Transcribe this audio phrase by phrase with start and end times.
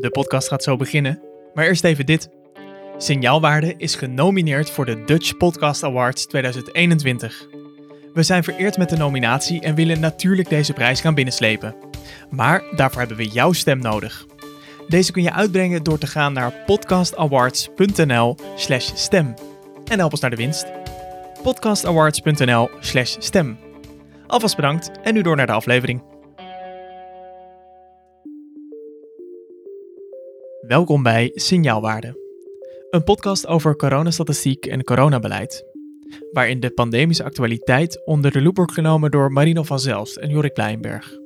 [0.00, 1.22] De podcast gaat zo beginnen,
[1.54, 2.28] maar eerst even dit.
[2.96, 7.46] Signaalwaarde is genomineerd voor de Dutch Podcast Awards 2021.
[8.14, 11.74] We zijn vereerd met de nominatie en willen natuurlijk deze prijs gaan binnenslepen.
[12.30, 14.26] Maar daarvoor hebben we jouw stem nodig.
[14.88, 19.34] Deze kun je uitbrengen door te gaan naar podcastawards.nl/slash stem.
[19.84, 20.66] En help ons naar de winst.
[21.42, 23.58] podcastawards.nl/slash stem.
[24.26, 26.15] Alvast bedankt en nu door naar de aflevering.
[30.66, 32.20] Welkom bij Signaalwaarde,
[32.90, 35.64] een podcast over coronastatistiek en coronabeleid,
[36.32, 40.52] waarin de pandemische actualiteit onder de loep wordt genomen door Marino van Zelst en Jorik
[40.52, 41.18] Pleinberg.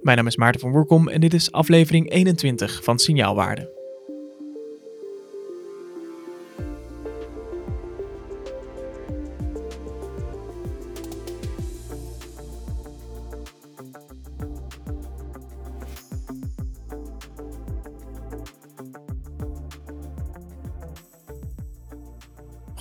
[0.00, 3.83] Mijn naam is Maarten van Woerkom en dit is aflevering 21 van Signaalwaarde.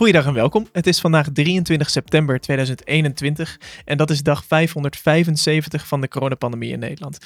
[0.03, 0.67] Goeiedag en welkom.
[0.71, 6.79] Het is vandaag 23 september 2021 en dat is dag 575 van de coronapandemie in
[6.79, 7.17] Nederland.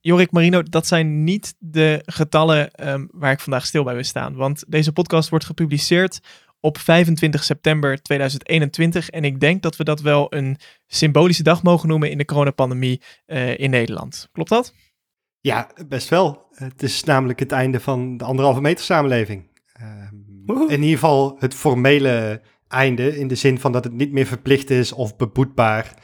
[0.00, 4.34] Jorik Marino, dat zijn niet de getallen um, waar ik vandaag stil bij wil staan,
[4.34, 6.20] want deze podcast wordt gepubliceerd
[6.60, 10.56] op 25 september 2021 en ik denk dat we dat wel een
[10.86, 14.28] symbolische dag mogen noemen in de coronapandemie uh, in Nederland.
[14.32, 14.74] Klopt dat?
[15.40, 16.46] Ja, best wel.
[16.50, 19.54] Het is namelijk het einde van de anderhalve meter samenleving.
[20.46, 24.70] In ieder geval het formele einde, in de zin van dat het niet meer verplicht
[24.70, 25.94] is of beboetbaar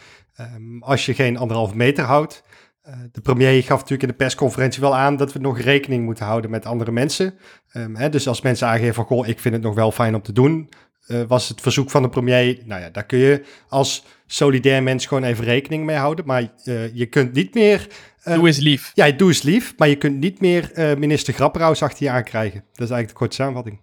[0.40, 2.42] um, als je geen anderhalve meter houdt.
[2.88, 6.24] Uh, de premier gaf natuurlijk in de persconferentie wel aan dat we nog rekening moeten
[6.24, 7.34] houden met andere mensen.
[7.72, 10.22] Um, hè, dus als mensen aangeven van, goh, ik vind het nog wel fijn om
[10.22, 10.68] te doen,
[11.06, 15.06] uh, was het verzoek van de premier, nou ja, daar kun je als solidair mens
[15.06, 16.26] gewoon even rekening mee houden.
[16.26, 17.86] Maar uh, je kunt niet meer...
[18.24, 18.92] doe eens lief.
[18.94, 22.58] Ja, doe eens lief, maar je kunt niet meer minister Grapperhaus achter je aankrijgen.
[22.58, 23.80] Dat is eigenlijk de korte samenvatting.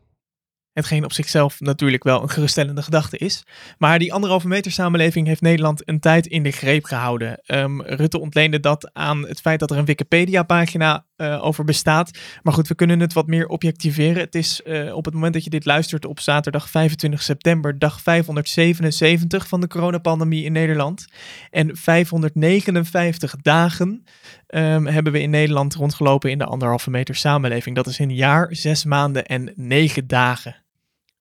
[0.73, 3.43] Hetgeen op zichzelf natuurlijk wel een geruststellende gedachte is.
[3.77, 7.41] Maar die anderhalve meter samenleving heeft Nederland een tijd in de greep gehouden.
[7.45, 12.11] Um, Rutte ontleende dat aan het feit dat er een Wikipedia-pagina uh, over bestaat.
[12.43, 14.21] Maar goed, we kunnen het wat meer objectiveren.
[14.21, 18.01] Het is uh, op het moment dat je dit luistert op zaterdag 25 september, dag
[18.01, 21.07] 577 van de coronapandemie in Nederland.
[21.51, 24.03] En 559 dagen
[24.47, 27.75] um, hebben we in Nederland rondgelopen in de anderhalve meter samenleving.
[27.75, 30.55] Dat is een jaar, zes maanden en negen dagen.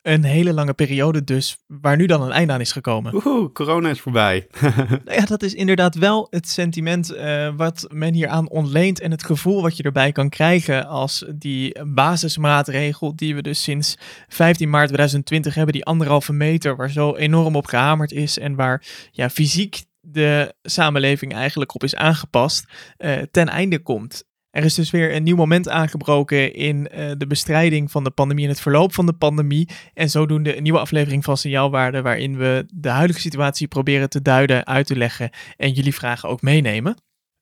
[0.02, 3.14] Een hele lange periode dus, waar nu dan een einde aan is gekomen.
[3.26, 4.46] Oeh, corona is voorbij.
[5.04, 9.10] nou ja, dat is inderdaad wel het sentiment uh, wat men hier aan ontleent en
[9.10, 13.96] het gevoel wat je erbij kan krijgen als die basismaatregel die we dus sinds
[14.28, 18.86] 15 maart 2020 hebben, die anderhalve meter, waar zo enorm op gehamerd is en waar
[19.10, 22.64] ja, fysiek de samenleving eigenlijk op is aangepast,
[22.98, 24.27] uh, ten einde komt.
[24.58, 28.44] Er is dus weer een nieuw moment aangebroken in uh, de bestrijding van de pandemie
[28.44, 29.68] en het verloop van de pandemie.
[29.94, 34.66] En zodoende een nieuwe aflevering van Signaalwaarde, waarin we de huidige situatie proberen te duiden,
[34.66, 36.96] uit te leggen en jullie vragen ook meenemen.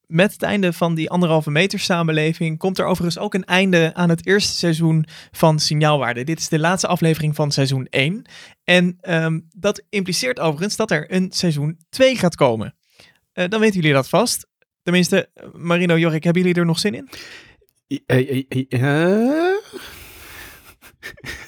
[0.06, 4.09] Met het einde van die anderhalve meter samenleving komt er overigens ook een einde aan
[4.09, 6.25] het eerste seizoen van Signaalwaarde.
[6.25, 8.25] Dit is de laatste aflevering van seizoen 1.
[8.65, 12.75] En um, dat impliceert overigens dat er een seizoen 2 gaat komen.
[13.34, 14.47] Uh, dan weten jullie dat vast.
[14.87, 17.09] Tenminste, Marino, Jorik, hebben jullie er nog zin in?
[18.07, 19.57] Uh, uh,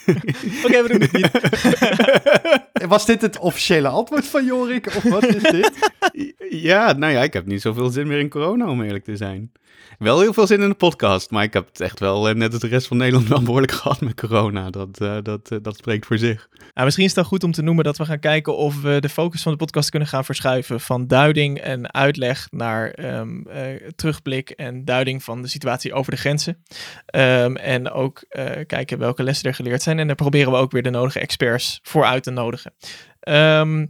[0.65, 2.87] Oké, okay, we doen het niet.
[2.93, 5.93] Was dit het officiële antwoord van Jorik, of wat is dit?
[6.69, 9.51] ja, nou ja, ik heb niet zoveel zin meer in corona, om eerlijk te zijn
[9.99, 11.31] wel heel veel zin in de podcast.
[11.31, 13.73] Maar ik heb het echt wel, eh, net als de rest van Nederland, wel behoorlijk
[13.73, 14.71] gehad met corona.
[14.71, 16.49] Dat, uh, dat, uh, dat spreekt voor zich.
[16.53, 19.01] Nou, misschien is het dan goed om te noemen dat we gaan kijken of we
[19.01, 20.81] de focus van de podcast kunnen gaan verschuiven.
[20.81, 23.55] Van duiding en uitleg naar um, uh,
[23.97, 26.65] terugblik en duiding van de situatie over de grenzen.
[27.15, 28.23] Um, en ook
[28.67, 29.98] kijken welke lessen er geleerd zijn.
[29.99, 32.75] En daar proberen we ook weer de nodige experts voor uit te nodigen.
[33.29, 33.89] Um,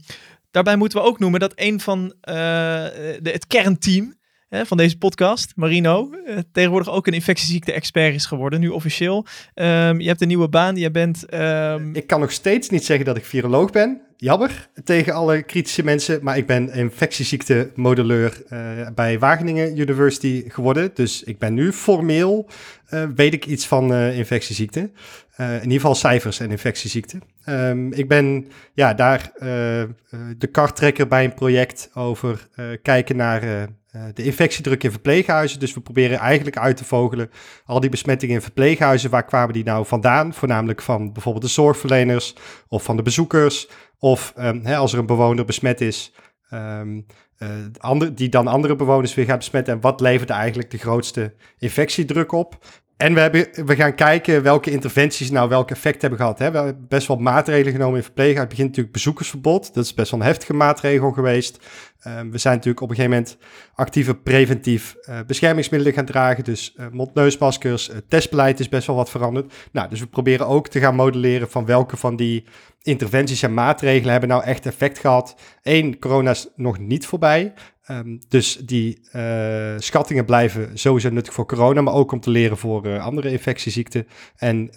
[0.50, 4.16] daarbij moeten we ook noemen dat een van de, het kernteam
[4.48, 9.26] hè, van deze podcast, Marino, uh, tegenwoordig ook een infectieziekte-expert is geworden, nu officieel.
[9.54, 11.34] Um, je hebt een nieuwe baan, je bent...
[11.34, 11.94] Um...
[11.94, 14.02] Ik kan nog steeds niet zeggen dat ik viroloog ben.
[14.16, 20.90] Jammer tegen alle kritische mensen, maar ik ben infectieziekte-modelleur uh, bij Wageningen University geworden.
[20.94, 22.48] Dus ik ben nu formeel,
[23.14, 24.94] weet ik iets van infectieziekten.
[25.38, 27.22] In ieder geval cijfers en infectieziekten.
[27.46, 29.32] Um, ik ben ja, daar
[30.38, 32.48] de karttrekker bij een project over
[32.82, 33.68] kijken naar
[34.14, 35.60] de infectiedruk in verpleeghuizen.
[35.60, 37.30] Dus we proberen eigenlijk uit te vogelen
[37.64, 39.10] al die besmettingen in verpleeghuizen.
[39.10, 40.34] Waar kwamen die nou vandaan?
[40.34, 42.34] Voornamelijk van bijvoorbeeld de zorgverleners
[42.68, 43.68] of van de bezoekers.
[43.98, 46.12] Of um, hè, als er een bewoner besmet is,
[47.78, 49.74] ander, die dan andere bewoners weer gaat besmetten.
[49.74, 52.58] En wat levert eigenlijk de grootste infectiedruk op?
[52.98, 56.38] En we, hebben, we gaan kijken welke interventies nou welk effect hebben gehad.
[56.38, 56.50] Hè.
[56.50, 58.40] We hebben best wel maatregelen genomen in verpleeghuis.
[58.40, 59.74] Het begint natuurlijk bezoekersverbod.
[59.74, 61.58] Dat is best wel een heftige maatregel geweest.
[62.06, 63.38] Um, we zijn natuurlijk op een gegeven moment
[63.74, 66.44] actieve preventief uh, beschermingsmiddelen gaan dragen.
[66.44, 69.54] Dus uh, mond-neusmaskers, uh, testbeleid is best wel wat veranderd.
[69.72, 72.44] Nou, dus we proberen ook te gaan modelleren van welke van die
[72.82, 75.36] interventies en maatregelen hebben nou echt effect gehad.
[75.62, 77.52] Eén, corona is nog niet voorbij.
[77.90, 79.00] Um, dus die
[79.78, 84.06] schattingen blijven sowieso nuttig voor corona, maar ook om te leren voor andere infectieziekten.
[84.36, 84.70] En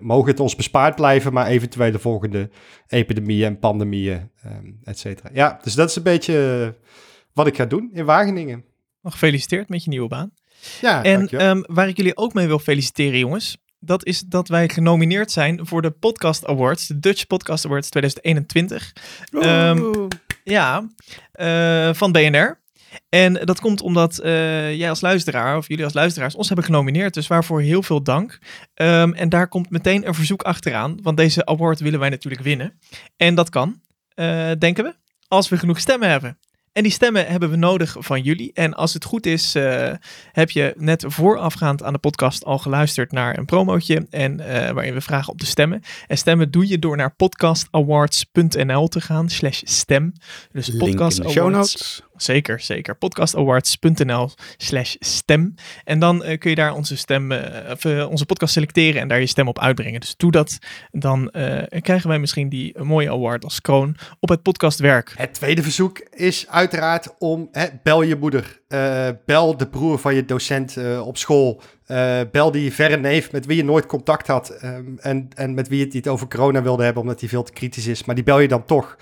[0.00, 2.50] mogen het ons bespaard blijven, maar eventueel de volgende
[2.88, 5.30] epidemieën en pandemieën, um, et cetera.
[5.32, 6.74] Ja, dus dat is een beetje
[7.32, 8.64] wat ik ga doen in Wageningen.
[9.02, 10.30] Nog gefeliciteerd met je nieuwe baan.
[10.80, 14.68] Ja, en um, waar ik jullie ook mee wil feliciteren, jongens, dat is dat wij
[14.68, 18.92] genomineerd zijn voor de Podcast Awards, de Dutch Podcast Awards 2021.
[19.30, 20.08] Um,
[20.44, 20.88] ja,
[21.34, 22.64] uh, van DNR.
[23.08, 27.14] En dat komt omdat uh, jij als luisteraar, of jullie als luisteraars, ons hebben genomineerd.
[27.14, 28.38] Dus waarvoor heel veel dank.
[28.74, 32.78] Um, en daar komt meteen een verzoek achteraan, want deze award willen wij natuurlijk winnen.
[33.16, 33.80] En dat kan,
[34.16, 34.94] uh, denken we,
[35.28, 36.38] als we genoeg stemmen hebben.
[36.76, 38.50] En die stemmen hebben we nodig van jullie.
[38.54, 39.92] En als het goed is, uh,
[40.32, 44.06] heb je net voorafgaand aan de podcast al geluisterd naar een promootje.
[44.10, 45.82] En uh, waarin we vragen op te stemmen.
[46.06, 50.12] En stemmen doe je door naar podcastawards.nl te gaan, slash stem.
[50.52, 52.02] Dus podcast notes.
[52.16, 52.96] Zeker, zeker.
[52.96, 55.54] podcastawards.nl slash stem.
[55.84, 57.32] En dan uh, kun je daar onze stem,
[57.70, 60.00] of, onze podcast selecteren en daar je stem op uitbrengen.
[60.00, 60.58] Dus doe dat.
[60.90, 61.30] Dan
[61.80, 65.14] krijgen wij misschien die mooie award als kroon op het podcastwerk.
[65.16, 68.60] Het tweede verzoek is uit uiteraard om, hè, bel je moeder,
[69.24, 71.60] bel de broer van je docent op school,
[72.30, 74.50] bel die verre neef met wie je nooit contact had
[74.98, 77.52] en, en met wie je het niet over corona wilde hebben omdat hij veel te
[77.52, 78.96] kritisch is, maar die bel je dan toch,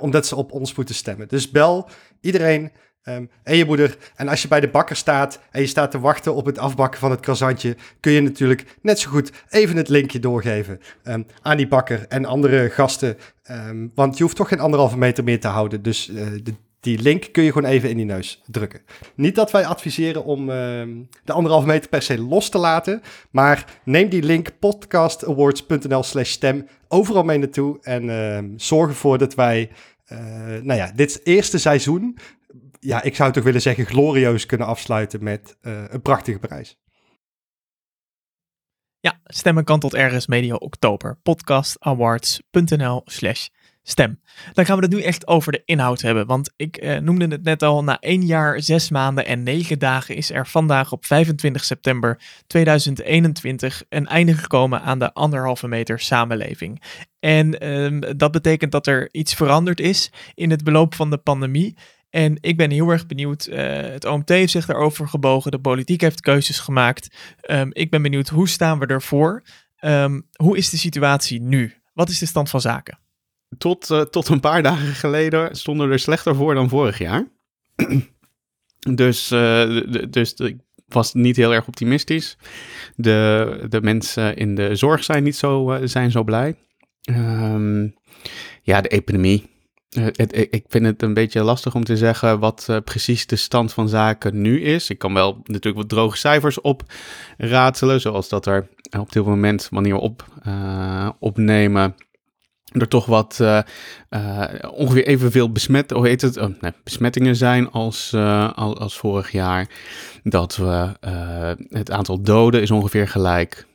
[0.00, 1.28] omdat ze op ons moeten stemmen.
[1.28, 1.88] Dus bel
[2.20, 2.70] iedereen
[3.08, 3.96] Um, en je moeder.
[4.16, 7.00] En als je bij de bakker staat en je staat te wachten op het afbakken
[7.00, 11.56] van het croissantje, kun je natuurlijk net zo goed even het linkje doorgeven um, aan
[11.56, 13.16] die bakker en andere gasten.
[13.50, 15.82] Um, want je hoeft toch geen anderhalve meter meer te houden.
[15.82, 16.06] Dus
[16.42, 18.80] de, die link kun je gewoon even in die neus drukken.
[19.14, 23.02] Niet dat wij adviseren om de anderhalve meter per se los te laten.
[23.30, 27.78] Maar neem die link podcastawards.nl slash stem overal mee naartoe.
[27.82, 29.70] En zorg ervoor dat wij,
[30.62, 32.18] nou ja, dit eerste seizoen,
[32.80, 36.78] ja, ik zou toch willen zeggen glorieus kunnen afsluiten met eh, een prachtige prijs.
[39.00, 41.18] Ja, stemmen kan tot ergens medio oktober.
[41.22, 43.48] podcastawards.nl slash
[43.82, 44.20] stem.
[44.52, 46.26] Dan gaan we het nu echt over de inhoud hebben.
[46.26, 50.16] Want ik eh, noemde het net al, na één jaar, zes maanden en negen dagen
[50.16, 56.82] is er vandaag op 25 september 2021 een einde gekomen aan de anderhalve meter samenleving.
[57.18, 61.76] En ehm, dat betekent dat er iets veranderd is in het beloop van de pandemie.
[62.10, 63.46] En ik ben heel erg benieuwd.
[63.46, 65.50] Uh, het OMT heeft zich daarover gebogen.
[65.50, 67.16] De politiek heeft keuzes gemaakt.
[67.50, 69.42] Um, ik ben benieuwd hoe staan we ervoor?
[69.80, 71.74] Um, hoe is de situatie nu?
[71.92, 72.98] Wat is de stand van zaken?
[73.58, 77.28] Tot, uh, tot een paar dagen geleden stonden er slechter voor dan vorig jaar.
[78.94, 80.56] dus, uh, dus ik
[80.88, 82.36] was niet heel erg optimistisch.
[82.96, 86.56] De, de mensen in de zorg zijn niet zo, uh, zijn zo blij.
[87.10, 87.94] Um,
[88.62, 89.48] ja, de epidemie.
[90.50, 94.40] Ik vind het een beetje lastig om te zeggen wat precies de stand van zaken
[94.40, 94.90] nu is.
[94.90, 98.68] Ik kan wel natuurlijk wat droge cijfers opraadselen, zoals dat er
[98.98, 100.24] op dit moment, wanneer op,
[101.18, 101.94] opnemen,
[102.72, 103.60] er toch wat uh,
[104.10, 109.32] uh, ongeveer evenveel besmet, hoe heet het, oh, nee, besmettingen zijn als, uh, als, vorig
[109.32, 109.68] jaar.
[110.22, 110.88] Dat we
[111.68, 113.66] het aantal doden is ongeveer gelijk.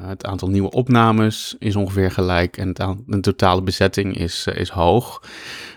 [0.00, 2.56] het aantal nieuwe opnames is ongeveer gelijk.
[2.56, 2.72] En
[3.06, 5.22] de totale bezetting is, is hoog.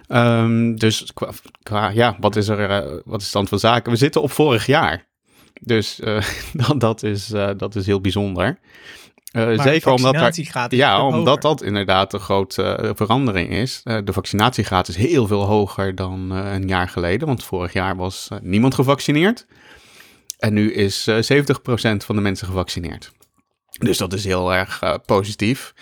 [0.07, 1.29] Um, dus qua,
[1.63, 3.91] qua, ja, wat is er, wat is de stand van zaken?
[3.91, 5.05] We zitten op vorig jaar.
[5.61, 5.99] Dus
[6.67, 8.59] dat, dat, is, dat is heel bijzonder.
[9.35, 13.81] Uh, zeker omdat, daar, ja, omdat dat inderdaad een grote uh, verandering is.
[13.83, 17.27] Uh, de vaccinatiegraad is heel veel hoger dan een jaar geleden.
[17.27, 19.45] Want vorig jaar was niemand gevaccineerd.
[20.37, 21.11] En nu is 70%
[21.97, 23.11] van de mensen gevaccineerd.
[23.79, 25.73] Dus dat is heel erg positief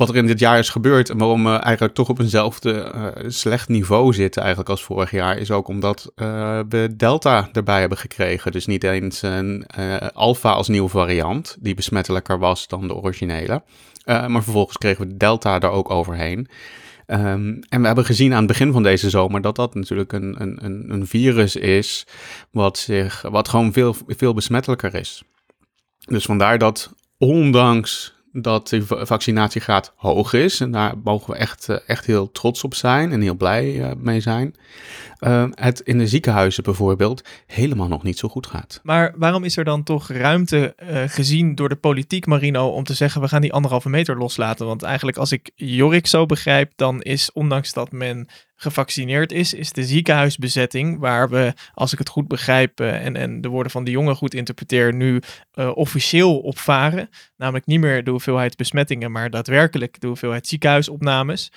[0.00, 3.30] wat er in dit jaar is gebeurd en waarom we eigenlijk toch op eenzelfde uh,
[3.30, 7.98] slecht niveau zitten eigenlijk als vorig jaar, is ook omdat uh, we Delta erbij hebben
[7.98, 8.52] gekregen.
[8.52, 13.62] Dus niet eens een uh, Alpha als nieuwe variant, die besmettelijker was dan de originele.
[14.04, 16.48] maar vervolgens kregen we Delta er ook overheen.
[17.06, 20.34] Um, en we hebben gezien aan het begin van deze zomer dat dat natuurlijk een,
[20.38, 22.06] een, een virus is
[22.50, 25.22] wat, zich, wat gewoon veel, veel besmettelijker is.
[25.98, 30.60] Dus vandaar dat ondanks dat de vaccinatiegraad hoog is.
[30.60, 33.90] En daar mogen we echt, eh, echt heel trots op zijn en heel blij uh,
[33.96, 34.54] mee zijn.
[35.20, 38.80] Uh, het in de ziekenhuizen bijvoorbeeld helemaal nog niet zo goed gaat.
[38.82, 42.94] Maar waarom is er dan toch ruimte uh, gezien door de politiek, Marino, om te
[42.94, 44.66] zeggen we gaan die anderhalve meter loslaten?
[44.66, 49.72] Want eigenlijk als ik Jorik zo begrijp, dan is ondanks dat men gevaccineerd is, is
[49.72, 53.84] de ziekenhuisbezetting, waar we, als ik het goed begrijp uh, en, en de woorden van
[53.84, 55.20] de jongen goed interpreteer, nu
[55.54, 57.10] uh, officieel opvaren.
[57.36, 61.52] Namelijk niet meer de hoeveelheid besmettingen, maar daadwerkelijk de hoeveelheid ziekenhuisopnames.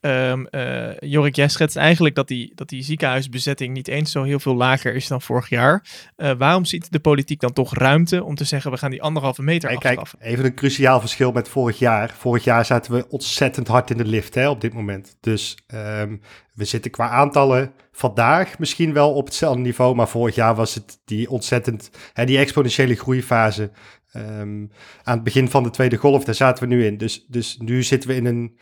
[0.00, 4.38] Um, uh, Jorik, jij schetst eigenlijk dat die, dat die ziekenhuisbezetting niet eens zo heel
[4.38, 5.84] veel lager is dan vorig jaar.
[6.16, 9.42] Uh, waarom ziet de politiek dan toch ruimte om te zeggen we gaan die anderhalve
[9.42, 10.18] meter hey, afschaffen?
[10.18, 12.14] Kijk, even een cruciaal verschil met vorig jaar.
[12.18, 15.16] Vorig jaar zaten we ontzettend hard in de lift hè, op dit moment.
[15.20, 16.20] Dus um,
[16.54, 19.94] we zitten qua aantallen vandaag misschien wel op hetzelfde niveau.
[19.94, 23.70] Maar vorig jaar was het die ontzettend, hè, die exponentiële groeifase.
[24.16, 24.70] Um,
[25.02, 26.96] aan het begin van de tweede golf, daar zaten we nu in.
[26.96, 28.58] Dus, dus nu zitten we in een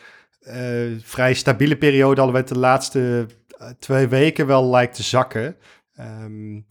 [0.46, 3.26] uh, vrij stabiele periode, het de laatste
[3.60, 5.56] uh, twee weken wel lijkt te zakken.
[6.00, 6.66] Um,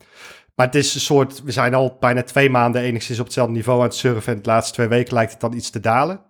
[0.55, 3.79] maar het is een soort, we zijn al bijna twee maanden enigszins op hetzelfde niveau
[3.79, 4.33] aan het surfen.
[4.33, 6.21] En de laatste twee weken lijkt het dan iets te dalen.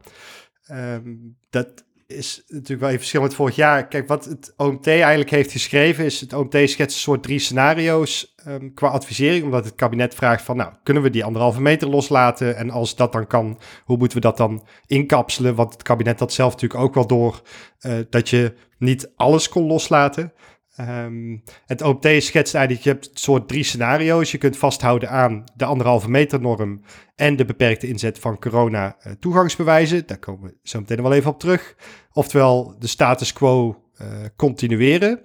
[0.71, 1.83] Um, dat
[2.15, 3.87] is natuurlijk wel even verschil met vorig jaar.
[3.87, 6.19] Kijk, wat het OMT eigenlijk heeft geschreven is...
[6.19, 9.43] het OMT schetst een soort drie scenario's um, qua advisering...
[9.43, 10.57] omdat het kabinet vraagt van...
[10.57, 12.55] nou, kunnen we die anderhalve meter loslaten?
[12.55, 15.55] En als dat dan kan, hoe moeten we dat dan inkapselen?
[15.55, 17.41] Want het kabinet had zelf natuurlijk ook wel door...
[17.81, 20.33] Uh, dat je niet alles kon loslaten...
[20.79, 24.31] Um, het OMT schetst eigenlijk, je hebt soort drie scenario's.
[24.31, 26.81] Je kunt vasthouden aan de anderhalve meter norm
[27.15, 30.07] en de beperkte inzet van corona uh, toegangsbewijzen.
[30.07, 31.75] Daar komen we zo meteen wel even op terug.
[32.11, 35.19] Oftewel de status quo uh, continueren.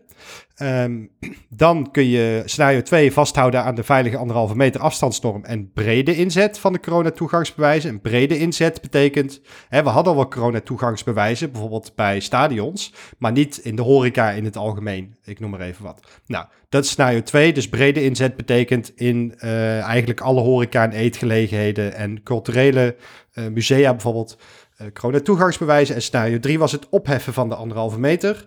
[0.63, 1.11] Um,
[1.49, 6.59] dan kun je scenario 2 vasthouden aan de veilige anderhalve meter afstandsnorm en brede inzet
[6.59, 7.91] van de coronatoegangsbewijzen.
[7.91, 13.57] En brede inzet betekent, hè, we hadden al wel coronatoegangsbewijzen, bijvoorbeeld bij stadions, maar niet
[13.57, 15.17] in de horeca in het algemeen.
[15.25, 16.01] Ik noem maar even wat.
[16.27, 17.53] Nou, dat is scenario 2.
[17.53, 22.97] Dus brede inzet betekent in uh, eigenlijk alle horeca en eetgelegenheden en culturele
[23.35, 24.39] uh, musea bijvoorbeeld
[24.81, 25.95] uh, coronatoegangsbewijzen.
[25.95, 28.47] En scenario 3 was het opheffen van de anderhalve meter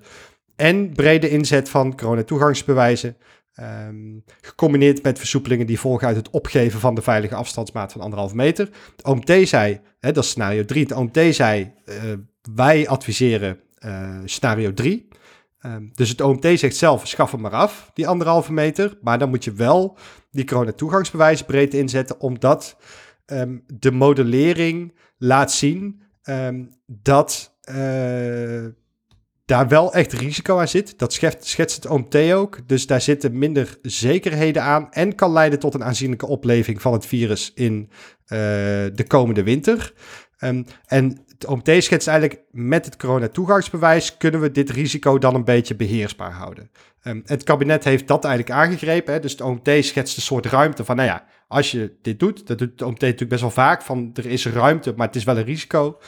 [0.61, 3.17] en brede inzet van coronatoegangsbewijzen.
[3.87, 8.35] Um, gecombineerd met versoepelingen die volgen uit het opgeven van de veilige afstandsmaat van anderhalve
[8.35, 8.69] meter.
[8.95, 11.95] Het OMT zei, hè, dat is scenario 3, het OMT zei, uh,
[12.53, 15.07] wij adviseren uh, scenario 3.
[15.65, 18.97] Um, dus het OMT zegt zelf, schaf hem maar af, die anderhalve meter.
[19.01, 19.97] Maar dan moet je wel
[20.31, 22.77] die coronatoegangsbewijzen breed inzetten, omdat
[23.25, 26.01] um, de modellering laat zien
[26.85, 27.57] dat...
[27.75, 28.65] Uh,
[29.51, 30.99] daar wel echt risico aan zit.
[30.99, 32.67] Dat schetst, het OMT ook.
[32.67, 37.05] Dus daar zitten minder zekerheden aan en kan leiden tot een aanzienlijke opleving van het
[37.05, 37.89] virus in uh,
[38.93, 39.93] de komende winter.
[40.39, 45.43] Um, en het OMT schetst eigenlijk met het coronatoegangsbewijs kunnen we dit risico dan een
[45.43, 46.71] beetje beheersbaar houden.
[47.03, 49.13] Um, het kabinet heeft dat eigenlijk aangegrepen.
[49.13, 49.19] Hè?
[49.19, 52.57] Dus het OMT schetst een soort ruimte van, nou ja, als je dit doet, dat
[52.57, 55.37] doet het OMT natuurlijk best wel vaak, van er is ruimte, maar het is wel
[55.37, 55.99] een risico.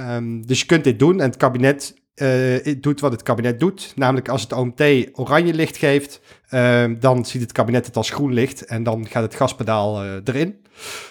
[0.00, 3.92] Um, dus je kunt dit doen en het kabinet uh, doet wat het kabinet doet.
[3.96, 8.32] Namelijk als het OMT oranje licht geeft, uh, dan ziet het kabinet het als groen
[8.32, 10.56] licht en dan gaat het gaspedaal uh, erin.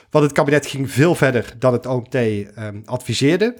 [0.09, 2.17] Want het kabinet ging veel verder dan het OMT
[2.85, 3.55] adviseerde.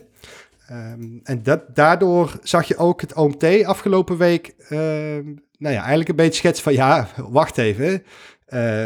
[1.24, 6.40] En dat, daardoor zag je ook het OMT afgelopen week, nou ja, eigenlijk een beetje
[6.40, 8.04] schets van ja, wacht even.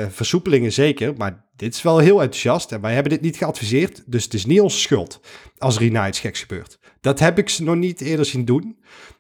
[0.10, 4.24] Versoepelingen zeker, maar dit is wel heel enthousiast en wij hebben dit niet geadviseerd, dus
[4.24, 5.20] het is niet onze schuld
[5.58, 6.80] als er hierna iets geks gebeurt.
[7.02, 8.78] Dat heb ik ze nog niet eerder zien doen.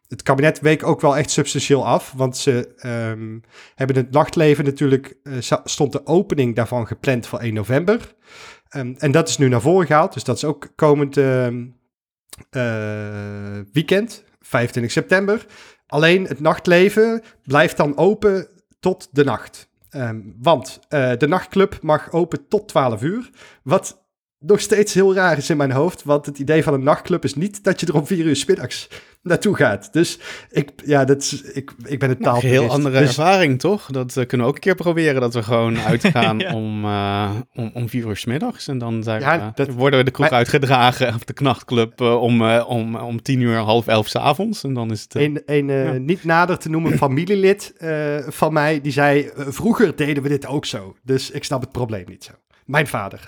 [0.07, 2.75] Het kabinet week ook wel echt substantieel af, want ze
[3.11, 3.41] um,
[3.75, 8.15] hebben het nachtleven natuurlijk, uh, stond de opening daarvan gepland voor 1 november.
[8.75, 11.47] Um, en dat is nu naar voren gehaald, dus dat is ook komend uh,
[12.51, 15.45] uh, weekend, 25 september.
[15.87, 18.47] Alleen het nachtleven blijft dan open
[18.79, 19.66] tot de nacht.
[19.91, 23.29] Um, want uh, de nachtclub mag open tot 12 uur.
[23.63, 24.06] Wat
[24.39, 26.03] nog steeds heel raar is in mijn hoofd.
[26.03, 28.87] Want het idee van een nachtclub is niet dat je er om 4 uur middags
[29.21, 29.93] naartoe gaat.
[29.93, 32.35] Dus ik, ja, dat is, ik, ik ben het taal.
[32.35, 33.07] Een heel andere dus...
[33.07, 33.85] ervaring, toch?
[33.85, 35.21] Dat uh, kunnen we ook een keer proberen.
[35.21, 36.53] Dat we gewoon uitgaan ja.
[36.53, 38.67] om, uh, om, om vier uur s middags.
[38.67, 42.01] En dan daar, ja, dat, uh, worden we de kroeg maar, uitgedragen op de nachtclub
[42.01, 44.63] om, om, om tien uur, half elf s avonds.
[44.63, 45.15] En dan is het...
[45.15, 45.91] een een ja.
[45.91, 47.73] niet nader te noemen familielid
[48.27, 49.29] van mij, die zei...
[49.35, 50.95] vroeger deden we dit ook zo.
[51.03, 52.31] Dus ik snap het probleem niet zo.
[52.67, 53.23] Mijn vader.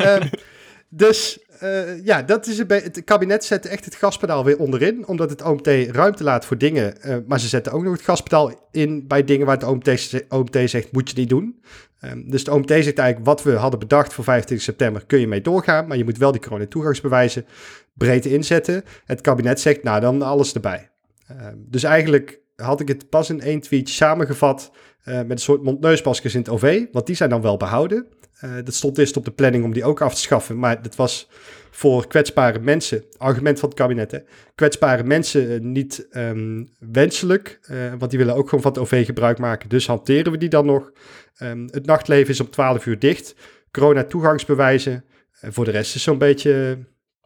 [0.00, 0.30] um,
[0.88, 5.30] dus eh, ja, dat is be- het kabinet zet echt het gaspedaal weer onderin, omdat
[5.30, 7.02] het OMT ruimte laat voor dingen.
[7.02, 10.58] eh, maar ze zetten ook nog het gaspedaal in bij dingen waar het OMT, OMT
[10.70, 11.62] zegt, moet je niet doen.
[12.00, 15.26] Ehm, dus het OMT zegt eigenlijk, wat we hadden bedacht voor 25 september, kun je
[15.28, 17.46] mee doorgaan, maar je moet wel die coronatoegangsbewijzen
[17.94, 18.84] breed inzetten.
[19.04, 20.90] Het kabinet zegt, nou dan alles erbij.
[21.26, 24.70] Ehm, dus eigenlijk had ik het pas in één tweet samengevat
[25.02, 28.06] eh, met een soort mondneusmaskers in het OV, want die zijn dan wel behouden.
[28.42, 30.96] Eh, dat stond eerst op de planning om die ook af te schaffen, maar dat
[30.96, 31.28] was
[31.74, 34.18] voor kwetsbare mensen, argument van het kabinet, hè,
[34.54, 39.06] kwetsbare mensen eh, niet ehm, wenselijk, eh, want die willen ook gewoon van het OV
[39.06, 40.92] gebruik maken, dus hanteren we die dan nog.
[41.36, 43.34] Ehm, het nachtleven is om 12 uur dicht,
[43.70, 45.04] corona-toegangsbewijzen,
[45.40, 46.78] eh, voor de rest is zo'n beetje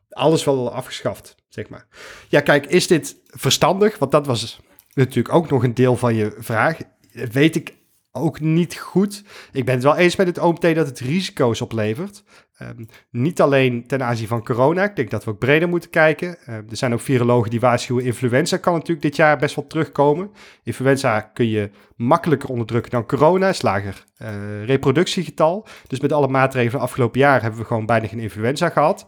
[0.08, 1.86] alles wel afgeschaft, zeg maar.
[2.28, 3.98] Ja, kijk, is dit verstandig?
[3.98, 4.60] Want dat was
[4.94, 6.78] natuurlijk ook nog een deel van je vraag.
[7.12, 7.74] Weet ik
[8.16, 9.24] ook niet goed.
[9.52, 12.24] Ik ben het wel eens met het OMT dat het risico's oplevert.
[12.56, 14.84] Ehm, niet alleen ten aanzien van corona.
[14.84, 16.38] Ik denk dat we ook breder moeten kijken.
[16.38, 18.04] Ehm, er zijn ook virologen die waarschuwen.
[18.04, 20.30] Influenza kan natuurlijk dit jaar best wel terugkomen.
[20.62, 23.48] Influenza kun je makkelijker onderdrukken dan corona.
[23.48, 25.66] Is lager eh, reproductiegetal.
[25.86, 29.06] Dus met alle maatregelen afgelopen jaar hebben we gewoon bijna geen influenza gehad.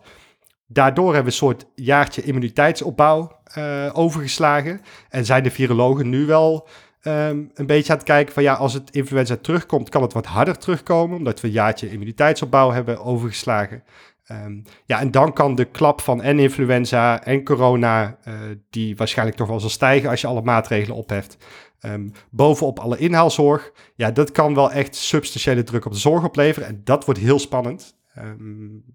[0.67, 4.81] Daardoor hebben we een soort jaartje immuniteitsopbouw eh, overgeslagen.
[5.09, 6.69] En zijn de virologen nu wel
[7.01, 10.27] ehm, een beetje aan het kijken van ja, als het influenza terugkomt, kan het wat
[10.27, 13.83] harder terugkomen, omdat we een jaartje immuniteitsopbouw hebben overgeslagen.
[14.29, 18.35] Ehm, ja, en dan kan de klap van en influenza en corona, eh,
[18.71, 21.37] die waarschijnlijk toch wel zal stijgen als je alle maatregelen opheft.
[21.81, 26.69] Ehm, bovenop alle inhaalzorg, ja, dat kan wel echt substantiële druk op de zorg opleveren.
[26.69, 27.98] En dat wordt heel spannend.
[28.19, 28.31] Ehm,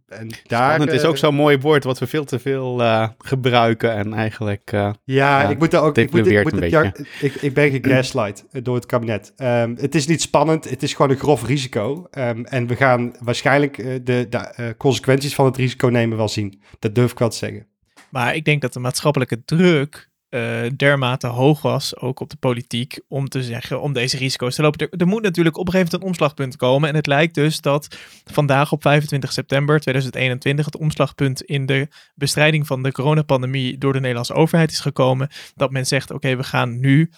[0.08, 3.10] en daar, Spannend is eh, ook zo'n mooi woord wat we veel te veel eh,
[3.18, 4.72] gebruiken en eigenlijk...
[4.72, 5.98] eh, Ja, ik moet daar ook.
[5.98, 9.34] Ik, moet, ik, moet het, ik, ik ben gegaslight door het kabinet.
[9.36, 12.08] Ehm, het is niet spannend, het is gewoon een grof risico.
[12.12, 16.30] Ehm, en we gaan waarschijnlijk eh, de, de eh, consequenties van het risico nemen wel
[16.30, 16.62] zien.
[16.80, 17.68] Dat durf ik wel te zeggen.
[18.10, 23.00] Maar ik denk dat de maatschappelijke druk eh, dermate hoog was, ook op de politiek,
[23.08, 24.90] om te zeggen, om deze risico's te lopen.
[24.90, 26.90] Er, moet natuurlijk op een gegeven moment een omslagpunt komen.
[26.90, 32.68] En het lijkt dus dat vandaag op 25 september 2021 het omslagpunt in de bestrijding
[32.68, 35.30] van de coronapandemie door de Nederlandse overheid is gekomen.
[35.56, 37.12] Dat men zegt, oké, we gaan nu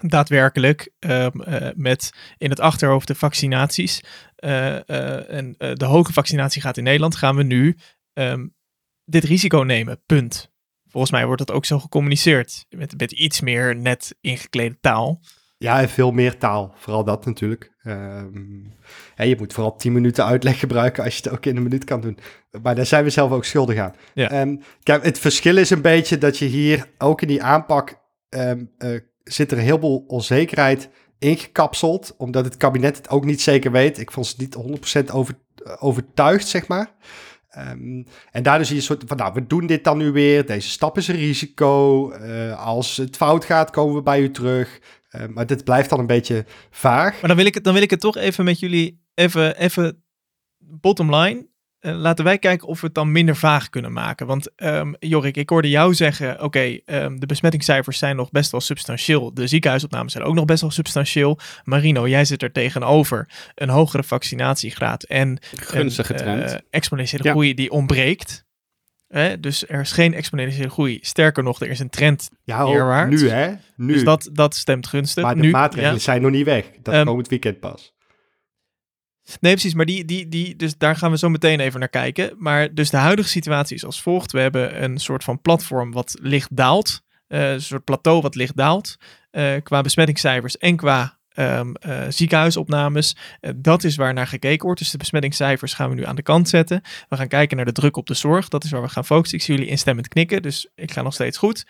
[0.00, 4.00] daadwerkelijk ehm, eh, met in het achterhoofd de vaccinaties.
[4.36, 7.76] eh, en de hoge vaccinatie gaat in Nederland, gaan we nu
[8.12, 8.46] ehm,
[9.04, 10.02] dit risico nemen.
[10.06, 10.56] Punt.
[10.90, 12.66] Volgens mij wordt dat ook zo gecommuniceerd.
[12.68, 15.20] Met, met iets meer net ingeklede taal.
[15.58, 16.72] Ja, en veel meer taal.
[16.76, 17.72] Vooral dat natuurlijk.
[17.82, 18.36] Ehm,
[19.14, 21.84] en je moet vooral 10 minuten uitleg gebruiken als je het ook in een minuut
[21.84, 22.18] kan doen.
[22.62, 23.94] Maar daar zijn we zelf ook schuldig aan.
[24.14, 24.30] Ja.
[24.30, 28.64] Ehm, kijk, het verschil is een beetje dat je hier ook in die aanpak ehm,
[28.78, 28.90] eh,
[29.24, 32.14] zit er een heleboel onzekerheid ingekapseld.
[32.16, 33.98] Omdat het kabinet het ook niet zeker weet.
[33.98, 35.34] Ik vond ze niet 100% over,
[35.78, 36.92] overtuigd, zeg maar.
[37.48, 40.46] Ehm, en daardoor zie je een soort van, nou, we doen dit dan nu weer.
[40.46, 42.10] Deze stap is een risico.
[42.10, 44.80] Eh, als het fout gaat, komen we bij u terug.
[45.08, 47.12] Eh, maar dit blijft dan een beetje vaag.
[47.12, 50.04] Maar dan wil ik het, dan wil ik het toch even met jullie, even, even
[50.58, 51.46] bottom line.
[51.80, 54.26] Eh, laten wij kijken of we het dan minder vaag kunnen maken.
[54.26, 58.60] Want ehm, Jorik, ik hoorde jou zeggen, oké, ehm, de besmettingscijfers zijn nog best wel
[58.60, 59.34] substantieel.
[59.34, 61.38] De ziekenhuisopnames zijn ook nog best wel substantieel.
[61.64, 63.28] Marino, jij zit er tegenover.
[63.54, 66.52] Een hogere vaccinatiegraad en gunstige een, trend.
[66.52, 67.30] eh, exponentiële Ja.
[67.30, 68.46] groei die ontbreekt.
[69.08, 69.40] Hè?
[69.40, 70.98] Dus er is geen exponentiële groei.
[71.02, 72.30] Sterker nog, er is een trend.
[72.44, 72.64] Ja,
[73.06, 73.52] nu hè.
[73.76, 73.92] Nu.
[73.92, 75.22] Dus dat, dat stemt gunstig.
[75.24, 76.00] maar de nu, maatregelen ja.
[76.00, 76.64] zijn nog niet weg.
[76.82, 77.94] Dat Ehm, komend weekend pas.
[79.40, 79.74] Nee, precies.
[79.74, 82.34] Maar die, die, die, dus daar gaan we zo meteen even naar kijken.
[82.38, 84.32] Maar dus de huidige situatie is als volgt.
[84.32, 87.02] We hebben een soort van platform wat licht daalt.
[87.26, 88.96] Eh, een soort plateau wat licht daalt.
[89.30, 93.16] eh, qua besmettingscijfers en qua ehm, eh, ziekenhuisopnames.
[93.56, 94.80] Dat is waar naar gekeken wordt.
[94.80, 96.82] Dus de besmettingscijfers gaan we nu aan de kant zetten.
[97.08, 98.48] We gaan kijken naar de druk op de zorg.
[98.48, 99.38] Dat is waar we gaan focussen.
[99.38, 100.42] Ik zie jullie instemmend knikken.
[100.42, 101.66] Dus ik ga nog steeds goed.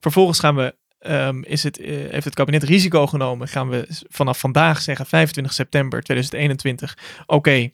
[0.00, 3.48] Vervolgens gaan we Ehm, is het, eh, heeft het kabinet risico genomen?
[3.48, 7.68] Gaan we vanaf vandaag zeggen, 25 september 2021, oké,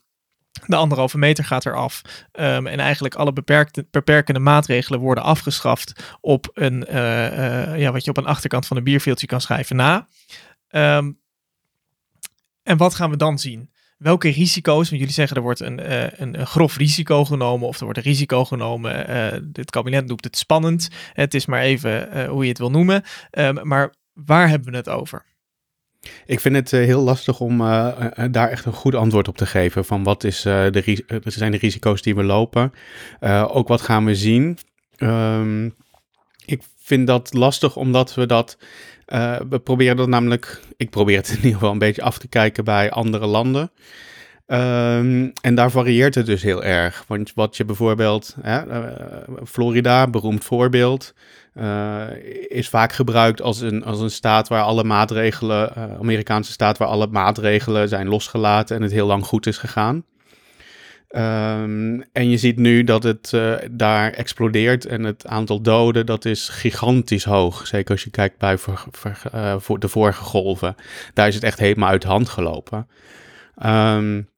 [0.67, 2.03] de anderhalve meter gaat eraf.
[2.33, 8.05] Ehm, en eigenlijk alle beperkte, beperkende maatregelen worden afgeschaft op een, eh, eh, ja, wat
[8.05, 10.07] je op een achterkant van een bierveeltje kan schrijven na.
[10.69, 11.12] Ehm,
[12.62, 13.71] en wat gaan we dan zien?
[13.98, 17.78] Welke risico's, want jullie zeggen er wordt een, eh, een, een grof risico genomen of
[17.78, 19.08] er wordt een risico genomen.
[19.08, 20.88] eh het kabinet noemt het spannend.
[21.12, 23.02] Het is maar even eh, hoe je het wil noemen.
[23.30, 25.24] Ehm, maar waar hebben we het over?
[26.26, 27.58] Ik vind het heel lastig om
[28.30, 29.84] daar echt een goed antwoord op te geven.
[29.84, 32.72] Van wat is, de eh, zijn de risico's die we lopen?
[33.48, 34.58] Ook wat gaan we zien?
[34.96, 35.64] Ehm,
[36.44, 38.58] ik vind dat lastig omdat we dat.
[39.09, 40.61] Eh, we proberen dat namelijk.
[40.77, 43.71] Ik probeer het in ieder geval een beetje af te kijken bij andere landen.
[44.47, 47.05] Ehm, en daar varieert het dus heel erg.
[47.07, 49.07] Want wat je bijvoorbeeld, hè, uh,
[49.44, 51.14] Florida, beroemd voorbeeld,
[51.55, 52.07] uh,
[52.49, 57.07] is vaak gebruikt als een, als een staat waar alle maatregelen, Amerikaanse staat waar alle
[57.07, 60.05] maatregelen zijn losgelaten en het heel lang goed is gegaan.
[61.16, 66.25] Um, en je ziet nu dat het uh, daar explodeert en het aantal doden dat
[66.25, 67.66] is gigantisch hoog.
[67.66, 68.59] Zeker als je kijkt bij
[69.35, 70.75] uh, voor de vorige golven.
[71.14, 72.88] Daar is het echt helemaal uit de hand gelopen.
[73.64, 74.29] Um,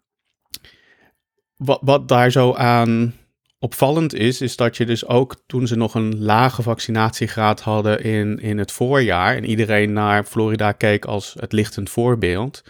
[1.56, 3.14] wat, wat daar zo aan
[3.58, 8.38] opvallend is, is dat je dus ook toen ze nog een lage vaccinatiegraad hadden in,
[8.38, 12.62] in het voorjaar en iedereen naar Florida keek als het lichtend voorbeeld.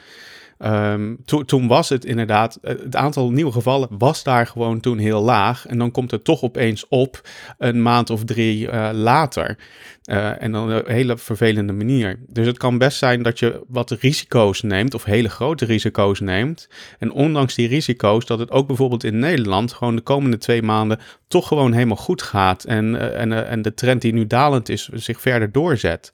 [0.64, 5.20] Um, to, toen was het inderdaad, het aantal nieuwe gevallen was daar gewoon toen heel
[5.20, 5.66] laag.
[5.66, 7.20] En dan komt het toch opeens op
[7.58, 9.58] een maand of drie uh, later.
[10.04, 12.18] Uh, en dan een hele vervelende manier.
[12.26, 16.68] Dus het kan best zijn dat je wat risico's neemt, of hele grote risico's neemt.
[16.98, 21.00] En ondanks die risico's, dat het ook bijvoorbeeld in Nederland gewoon de komende twee maanden
[21.28, 22.64] toch gewoon helemaal goed gaat.
[22.64, 26.12] En, en, en de trend die nu dalend is, zich verder doorzet.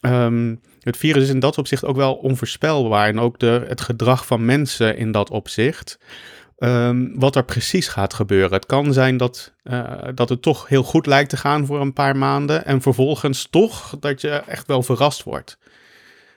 [0.00, 3.08] Um, het virus is in dat opzicht ook wel onvoorspelbaar.
[3.08, 5.98] En ook de, het gedrag van mensen in dat opzicht.
[6.58, 8.52] Um, wat er precies gaat gebeuren.
[8.52, 11.92] Het kan zijn dat, uh, dat het toch heel goed lijkt te gaan voor een
[11.92, 12.64] paar maanden.
[12.64, 15.58] En vervolgens toch dat je echt wel verrast wordt.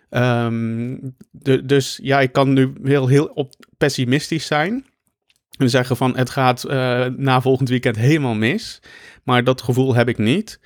[0.10, 4.86] Um, de, dus ja, ik kan nu heel, heel op pessimistisch zijn.
[5.58, 8.82] En zeggen van het gaat uh, na volgend weekend helemaal mis.
[9.24, 10.60] Maar dat gevoel heb ik niet.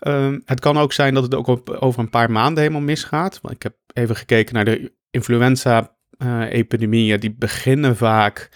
[0.00, 3.38] Um, het kan ook zijn dat het ook over een paar maanden helemaal misgaat.
[3.42, 7.14] Want ik heb even gekeken naar de influenza-epidemieën.
[7.14, 8.48] Uh, die beginnen vaak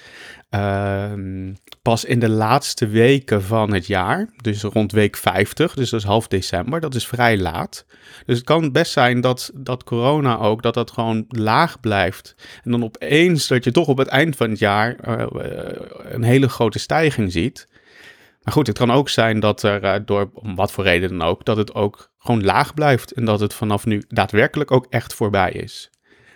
[0.50, 1.12] uh,
[1.82, 4.28] pas in de laatste weken van het jaar.
[4.36, 6.80] Dus rond week 50, dus dat is half december.
[6.80, 7.86] Dat is vrij laat.
[8.26, 12.34] Dus het kan best zijn dat, dat corona ook, dat dat gewoon laag blijft.
[12.64, 15.26] En dan opeens dat je toch op het eind van het jaar uh,
[16.02, 17.68] een hele grote stijging ziet.
[18.50, 21.22] Maar goed, het kan ook zijn dat er uh, door, om wat voor reden dan
[21.28, 23.12] ook, dat het ook gewoon laag blijft.
[23.12, 25.90] En dat het vanaf nu daadwerkelijk ook echt voorbij is.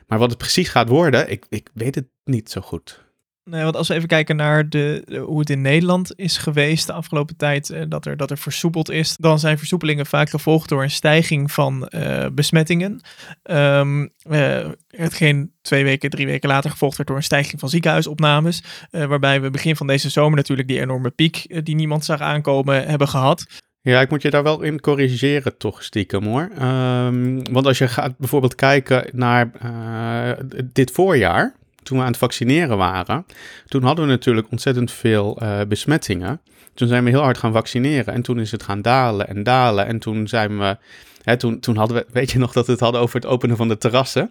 [0.06, 3.03] Maar wat het precies gaat worden, ik, ik weet het niet zo goed.
[3.50, 6.92] Nee, want als we even kijken naar de, hoe het in Nederland is geweest de
[6.92, 10.82] afgelopen tijd, eh, dat, er, dat er versoepeld is, dan zijn versoepelingen vaak gevolgd door
[10.82, 13.00] een stijging van uh, besmettingen.
[13.42, 18.62] Um, uh, hetgeen twee weken, drie weken later gevolgd werd door een stijging van ziekenhuisopnames.
[18.90, 23.08] Waarbij we begin van deze zomer natuurlijk die enorme piek die niemand zag aankomen hebben
[23.08, 23.46] gehad.
[23.80, 26.50] Ja, ik moet je daar wel in corrigeren, toch stiekem hoor.
[26.62, 29.50] Um, want als je gaat bijvoorbeeld kijken naar
[30.72, 33.26] dit voorjaar, toen we aan het vaccineren waren,
[33.68, 36.40] toen hadden we natuurlijk ontzettend veel uh, besmettingen.
[36.74, 39.86] Toen zijn we heel hard gaan vaccineren en toen is het gaan dalen en dalen.
[39.86, 40.76] En toen zijn we,
[41.24, 43.56] hè, toen, toen hadden we, weet je nog dat we het hadden over het openen
[43.56, 44.30] van de terrassen?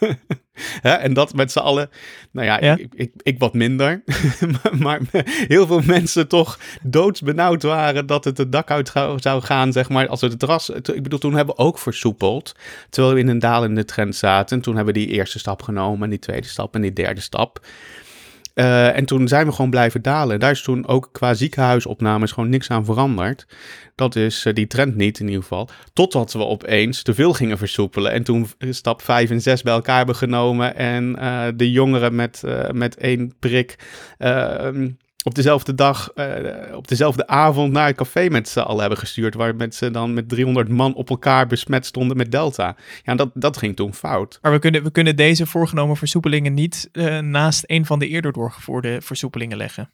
[0.82, 1.90] ja, en dat met z'n allen,
[2.30, 2.76] nou ja, ja.
[2.76, 4.02] Ik, ik, ik, wat minder,
[4.78, 5.00] maar
[5.48, 10.08] heel veel mensen toch doodsbenauwd waren dat het het dak uit zou gaan, zeg maar,
[10.08, 12.54] als we de terras, ik bedoel, toen hebben we ook versoepeld,
[12.90, 14.56] terwijl we in een dalende trend zaten.
[14.56, 17.20] En toen hebben we die eerste stap genomen, en die tweede stap en die derde
[17.20, 17.66] stap.
[18.54, 20.40] Uh, en toen zijn we gewoon blijven dalen.
[20.40, 23.46] Daar is toen ook qua ziekenhuisopnames gewoon niks aan veranderd.
[23.94, 25.68] Dat is uh, die trend niet in ieder geval.
[25.92, 28.12] Totdat we opeens te veel gingen versoepelen.
[28.12, 30.76] En toen stap 5 en 6 bij elkaar hebben genomen.
[30.76, 33.76] En uh, de jongeren met, met één prik
[35.24, 39.34] op dezelfde dag, uh, op dezelfde avond naar het café met z'n allen hebben gestuurd.
[39.34, 42.76] Waar mensen dan met 300 man op elkaar besmet stonden met Delta.
[43.02, 44.38] Ja, dat, dat ging toen fout.
[44.42, 48.32] Maar we kunnen, we kunnen deze voorgenomen versoepelingen niet uh, naast een van de eerder
[48.32, 49.90] doorgevoerde versoepelingen leggen.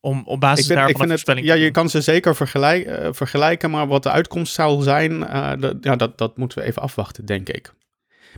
[0.00, 3.70] Om op basis daarvan ik vind het, Ja, je kan ze zeker vergelijk, uh, vergelijken.
[3.70, 5.20] Maar wat de uitkomst zou zijn,
[5.60, 7.72] dat, ja, dat, dat moeten we even afwachten, denk ik.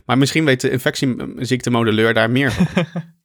[0.05, 2.67] Maar misschien weet de infectieziektemodelleur daar meer van.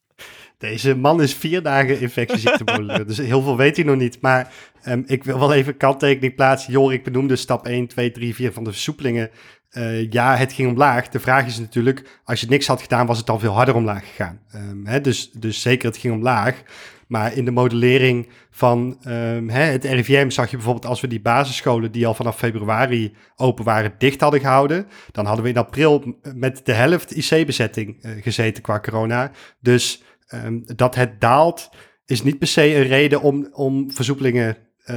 [0.59, 4.21] Deze man is vier dagen infectieziektemodelleur, dus heel veel weet hij nog niet.
[4.21, 4.53] Maar
[4.87, 6.71] um, ik wil wel even kanttekening plaatsen.
[6.71, 9.29] Jor, ik benoemde stap 1, 2, 3, 4 van de versoepelingen.
[9.71, 11.09] Uh, ja, het ging omlaag.
[11.09, 14.07] De vraag is natuurlijk, als je niks had gedaan, was het dan veel harder omlaag
[14.07, 14.39] gegaan.
[14.55, 16.63] Um, hè, dus, dus zeker, het ging omlaag.
[17.07, 21.21] Maar in de modellering van um, hè, het RIVM zag je bijvoorbeeld als we die
[21.21, 26.19] basisscholen die al vanaf februari open waren dicht hadden gehouden, dan hadden we in april
[26.35, 29.31] met de helft IC-bezetting uh, gezeten qua corona.
[29.59, 31.69] Dus um, dat het daalt
[32.05, 34.95] is niet per se een reden om, om versoepelingen uh,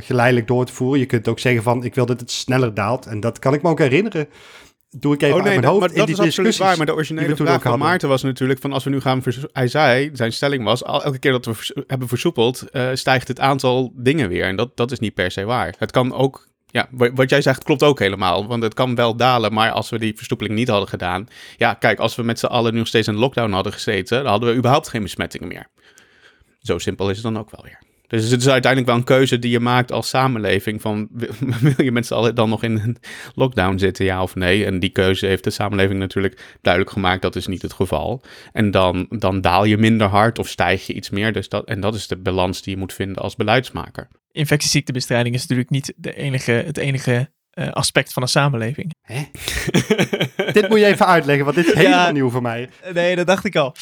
[0.00, 1.00] geleidelijk door te voeren.
[1.00, 3.06] Je kunt ook zeggen van ik wil dat het sneller daalt.
[3.06, 4.28] En dat kan ik me ook herinneren.
[4.90, 5.80] Doe ik even oh, nee, mijn hoofd.
[5.80, 6.76] Maar dat is absoluut waar.
[6.76, 9.22] Maar de originele vraag van Maarten was natuurlijk van als we nu gaan...
[9.52, 12.64] Hij zei, zijn stelling was, elke keer dat we vers hebben versoepeld...
[12.72, 14.44] Uh, stijgt het aantal dingen weer.
[14.44, 15.74] En dat, dat is niet per se waar.
[15.78, 18.46] Het kan ook Ja, wa- wat jij zegt klopt ook helemaal.
[18.46, 21.28] Want het kan wel dalen, maar als we die versoepeling niet hadden gedaan.
[21.56, 24.30] Ja, kijk, als we met z'n allen nu nog steeds in lockdown hadden gezeten, dan
[24.30, 25.66] hadden we überhaupt geen besmettingen meer.
[26.60, 27.78] Zo simpel is het dan ook wel weer.
[28.20, 30.80] Dus het is uiteindelijk wel een keuze die je maakt als samenleving.
[30.80, 31.08] Van
[31.60, 32.96] wil je met z'n allen dan nog in een
[33.34, 34.64] lockdown zitten, ja of nee?
[34.64, 37.22] En die keuze heeft de samenleving natuurlijk duidelijk gemaakt.
[37.22, 38.22] Dat is niet het geval.
[38.52, 41.32] En dan, dan daal je minder hard of stijg je iets meer.
[41.32, 44.08] Dus dat, en dat is de balans die je moet vinden als beleidsmaker.
[44.32, 48.92] Infectieziektebestrijding is natuurlijk niet de enige, het enige eh, aspect van een samenleving.
[50.52, 51.78] dit moet je even uitleggen, want dit is Ja.
[51.78, 52.68] helemaal nieuw voor mij.
[52.92, 53.74] Nee, dat dacht ik al.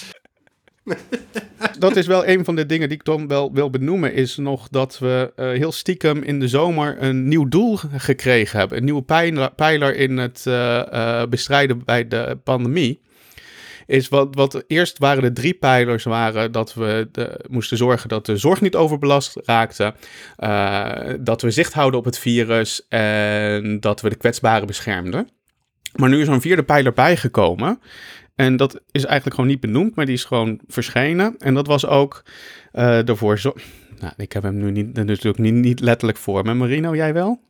[1.79, 4.69] Dat is wel een van de dingen die ik dan wel wil benoemen, is nog
[4.69, 8.79] dat we eh, heel stiekem in de zomer een nieuw doel gekregen hebben.
[8.79, 9.03] Een nieuwe
[9.57, 13.01] pijler, in het eh, eh, bestrijden bij de pandemie.
[13.87, 18.27] Is wat, wat eerst waren de drie pijlers, waren dat we de, moesten zorgen dat
[18.27, 19.95] de zorg niet overbelast raakte,
[21.21, 25.29] dat we zicht houden op het virus en dat we de kwetsbaren beschermden.
[25.95, 27.81] Maar nu is er een vierde pijler bijgekomen.
[28.35, 31.35] En dat is eigenlijk gewoon niet benoemd, maar die is gewoon verschenen.
[31.39, 32.25] En dat was ook
[32.73, 33.55] eh ervoor zo.
[34.01, 36.55] Nou, ik heb hem nu niet, natuurlijk niet, niet letterlijk voor me.
[36.55, 37.41] Marino, jij wel?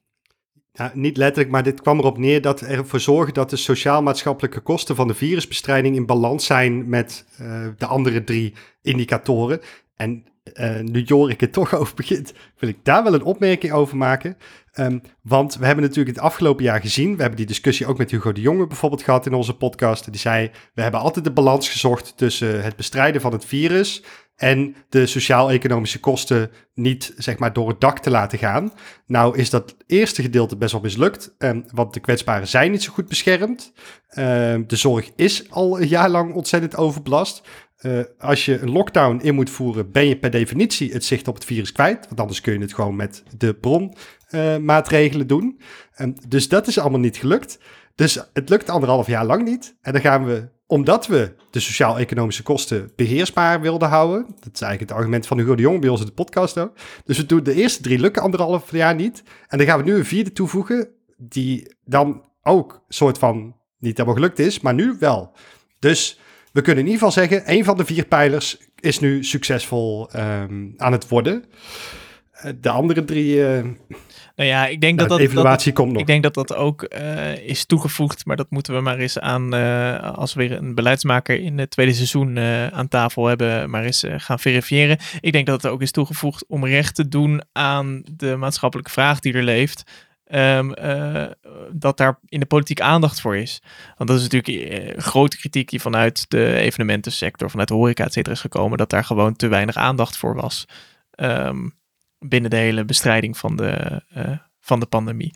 [0.72, 4.96] Ja, niet letterlijk, maar dit kwam erop neer dat ervoor zorgen dat de sociaal-maatschappelijke kosten
[4.96, 9.60] van de virusbestrijding in balans zijn met eh, de andere drie indicatoren.
[9.96, 13.96] En eh, nu Jorik het toch over begint, wil ik daar wel een opmerking over
[13.96, 14.36] maken.
[14.70, 18.10] Ehm, want we hebben natuurlijk het afgelopen jaar gezien, we hebben die discussie ook met
[18.10, 20.10] Hugo de Jonge bijvoorbeeld gehad in onze podcast.
[20.10, 24.02] Die zei, we hebben altijd de balans gezocht tussen het bestrijden van het virus
[24.40, 28.72] en de sociaal-economische kosten niet zeg maar door het dak te laten gaan.
[29.06, 32.92] Nou is dat eerste gedeelte best wel mislukt, ehm, want de kwetsbaren zijn niet zo
[32.92, 33.72] goed beschermd.
[34.08, 37.42] Ehm, de zorg is al een jaar lang ontzettend overbelast.
[37.80, 41.34] Eh, als je een lockdown in moet voeren, ben je per definitie het zicht op
[41.34, 42.06] het virus kwijt.
[42.08, 45.60] Want anders kun je het gewoon met de bronmaatregelen doen.
[45.94, 47.58] Ehm, dus dat is allemaal niet gelukt.
[47.94, 49.76] Dus het lukt anderhalf jaar lang niet.
[49.80, 54.26] En dan gaan we, omdat we de sociaal-economische kosten beheersbaar wilden houden.
[54.26, 56.72] Dat is eigenlijk het argument van Hugo de Jong bij ons in de podcast ook.
[57.04, 59.22] Dus we doen de eerste drie lukken anderhalf jaar niet.
[59.48, 64.18] En dan gaan we nu een vierde toevoegen, die dan ook soort van niet helemaal
[64.18, 65.36] gelukt is, maar nu wel.
[65.78, 66.19] Dus
[66.52, 70.68] we kunnen in ieder geval zeggen, een van de vier pijlers is nu succesvol ehm,
[70.76, 71.44] aan het worden.
[72.32, 73.62] Eh, De andere drie, eh
[74.36, 76.00] Nou ja, ik denk nou, dat de dat, dat, evaluatie komt nog.
[76.00, 79.52] Ik denk dat dat ook eh, is toegevoegd, maar dat moeten we maar eens aan,
[80.14, 82.38] als we weer een beleidsmaker in het tweede seizoen
[82.72, 84.98] aan tafel hebben, maar eens gaan verifiëren.
[85.20, 89.20] Ik denk dat het ook is toegevoegd om recht te doen aan de maatschappelijke vraag
[89.20, 89.82] die er leeft.
[90.30, 91.30] Ehm, eh,
[91.72, 93.62] dat daar in de politiek aandacht voor is.
[93.96, 98.12] Want dat is natuurlijk eh, grote kritiek die vanuit de evenementensector, vanuit de horeca, et
[98.12, 100.64] cetera, is gekomen, dat daar gewoon te weinig aandacht voor was.
[101.10, 101.68] Ehm,
[102.18, 105.34] binnen de hele bestrijding van de, eh, van de pandemie.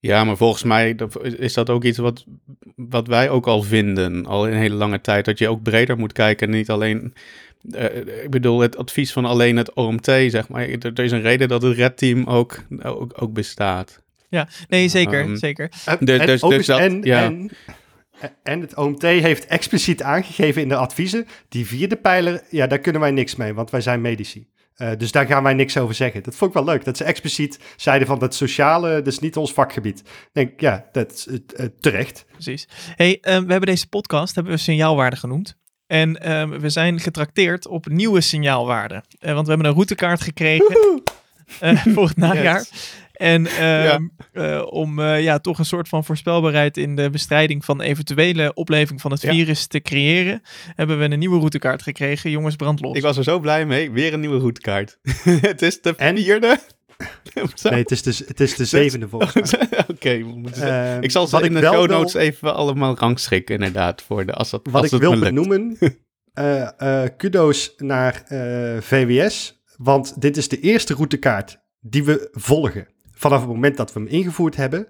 [0.00, 2.24] Ja, maar volgens mij is dat ook iets wat,
[2.76, 5.24] wat wij ook al vinden, al een hele lange tijd.
[5.24, 7.14] Dat je ook breder moet kijken en niet alleen...
[8.22, 10.68] ik bedoel, het advies van alleen het OMT, zeg maar.
[10.68, 14.02] Er, er is een reden dat het Red Team ook, ook, ook bestaat.
[14.68, 15.70] Nee, zeker, Ehm, zeker.
[15.84, 17.24] En, Dus- en dus- dus dat- en, ja.
[17.24, 17.50] en,
[18.42, 23.00] en het OMT heeft expliciet aangegeven in de adviezen, die vierde pijler, ja, daar kunnen
[23.00, 24.48] wij niks mee, want wij zijn medici.
[24.74, 26.22] Eh, dus daar gaan wij niks over zeggen.
[26.22, 29.36] Dat vond ik wel leuk, dat ze expliciet zeiden van dat sociale, dat is niet
[29.36, 29.98] ons vakgebied.
[30.00, 32.24] Ik denk, ja, dat is eh, eh, terecht.
[32.32, 32.68] Precies.
[32.96, 35.56] Hey, ehm, we hebben deze podcast hebben we signaalwaarde genoemd.
[35.86, 39.04] En ehm, we zijn getrakteerd op nieuwe signaalwaarden.
[39.18, 41.02] Eh, want we hebben een routekaart gekregen
[41.60, 42.64] eh, voor het najaar.
[43.18, 44.02] En ehm,
[44.32, 49.00] eh, om eh, ja, toch een soort van voorspelbaarheid in de bestrijding van eventuele opleving
[49.00, 49.30] van het Ja.
[49.32, 50.42] virus te creëren,
[50.74, 52.30] hebben we een nieuwe routekaart gekregen.
[52.30, 52.96] Jongens, brand los.
[52.96, 53.90] Ik was er zo blij mee.
[53.90, 54.98] Weer een nieuwe routekaart.
[55.40, 56.16] het is de En?
[56.16, 56.58] vierde.
[57.62, 59.68] Nee, het is de, het is de zevende volgens mij.
[59.88, 62.96] Oké, we moeten ze- Eh, ik zal ze in de show wil- notes even allemaal
[62.98, 64.02] rangschikken, inderdaad.
[64.02, 65.78] Voor de, als dat, Wat als ik het wil benoemen,
[66.32, 72.86] eh, eh, kudo's naar eh, VWS, want dit is de eerste routekaart die we volgen
[73.18, 74.88] vanaf het moment dat we hem ingevoerd hebben.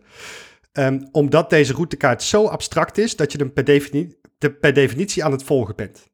[0.73, 4.15] Ehm, omdat deze routekaart zo abstract is dat je hem per, defini-
[4.61, 6.07] per definitie aan het volgen bent.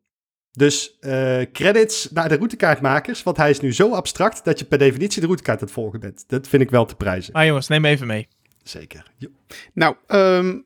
[0.51, 4.79] Dus eh, credits naar de routekaartmakers, want hij is nu zo abstract dat je per
[4.79, 6.25] definitie de routekaart aan het volgen bent.
[6.27, 7.33] Dat vind ik wel te prijzen.
[7.33, 8.29] Maar jongens, neem even mee.
[8.63, 9.11] Zeker.
[9.17, 9.29] Jo-
[9.73, 10.59] Nou, ehm,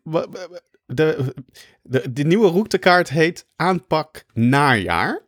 [0.86, 1.34] de,
[1.82, 5.22] de, de nieuwe routekaart heet aanpak najaar.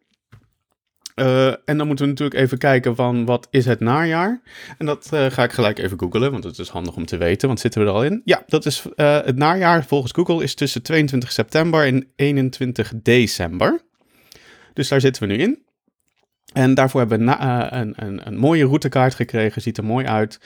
[1.21, 4.41] Eh, en dan moeten we natuurlijk even kijken van wat is het najaar.
[4.79, 7.49] En dat eh, ga ik gelijk even googlen, want het is handig om te weten,
[7.49, 8.23] want zitten we er al in.
[8.25, 13.81] Ja, dat is eh, het najaar volgens Google is tussen 22 september en 21 december.
[14.73, 15.63] Dus daar zitten we nu in.
[16.53, 20.41] En daarvoor hebben we een, een, een mooie routekaart gekregen, ziet er mooi uit.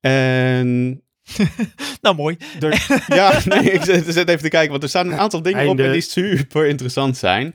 [0.00, 1.02] En
[2.02, 2.36] nou, mooi.
[2.60, 5.68] Er- ja, nee, ik zit, zit even te kijken, want er staan een aantal dingen
[5.68, 5.92] op Einde.
[5.92, 7.54] die super interessant zijn.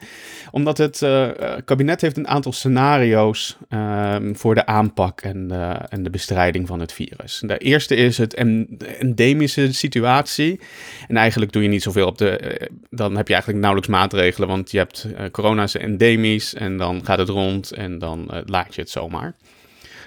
[0.52, 5.80] Omdat het eh, eh, kabinet heeft een aantal scenario's ehm, voor de aanpak en, de-
[5.90, 7.42] en de bestrijding van het virus.
[7.46, 10.60] De eerste is het en- de endemische situatie.
[11.08, 12.30] En eigenlijk doe je niet zoveel op de...
[12.38, 16.78] eh, dan heb je eigenlijk nauwelijks maatregelen, want je hebt eh, corona is endemisch en
[16.78, 19.34] dan gaat het rond en dan eh, laat je het zomaar.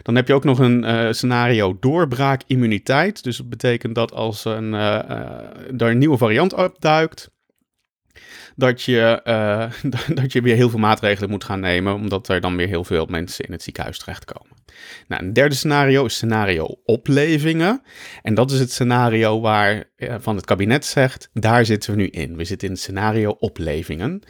[0.04, 3.22] Dan heb je ook nog een eh, scenario doorbraak immuniteit.
[3.22, 5.10] Dus dat betekent dat als een, eh,
[5.76, 7.30] er een nieuwe variant opduikt,
[8.56, 9.20] dat je,
[10.20, 13.06] dat je weer heel veel maatregelen moet gaan nemen, omdat er dan weer heel veel
[13.06, 14.56] mensen in het ziekenhuis terechtkomen.
[15.08, 17.82] Nou, een derde scenario is scenario oplevingen.
[18.22, 22.36] En dat is het scenario waar van het kabinet zegt, daar zitten we nu in.
[22.36, 24.22] We zitten in het scenario oplevingen.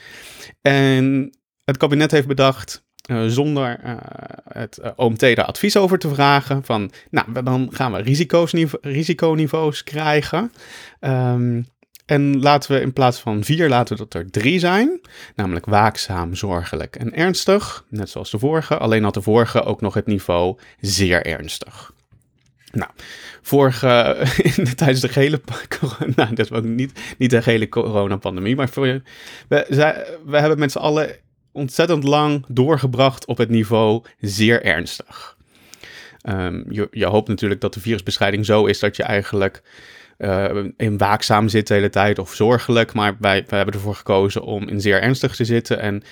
[0.62, 1.30] En
[1.64, 3.96] het kabinet heeft bedacht, eh, zonder eh,
[4.48, 6.64] het eh, OMT daar advies over te vragen.
[6.64, 10.52] Van, nou, dan gaan we risico's, nive- risiconiveaus krijgen.
[11.00, 11.62] Ehm,
[12.06, 15.00] en laten we in plaats van vier, laten we dat er drie zijn.
[15.34, 17.84] Namelijk waakzaam, zorgelijk en ernstig.
[17.88, 18.78] Net zoals de vorige.
[18.78, 21.92] Alleen had de vorige ook nog het niveau zeer ernstig.
[22.72, 22.90] Nou,
[23.42, 24.26] vorige,
[24.76, 25.40] tijdens de gele,
[26.16, 29.02] nou, dat ook niet, niet de gele coronapandemie, maar voor,
[29.48, 29.64] we,
[30.24, 31.16] we hebben met z'n allen
[31.54, 35.36] ontzettend lang doorgebracht op het niveau zeer ernstig.
[36.20, 39.62] Ehm, je, je hoopt natuurlijk dat de virusbestrijding zo is dat je eigenlijk
[40.16, 44.42] eh, in waakzaam zit de hele tijd of zorgelijk, maar wij, wij hebben ervoor gekozen
[44.42, 46.02] om in zeer ernstig te zitten en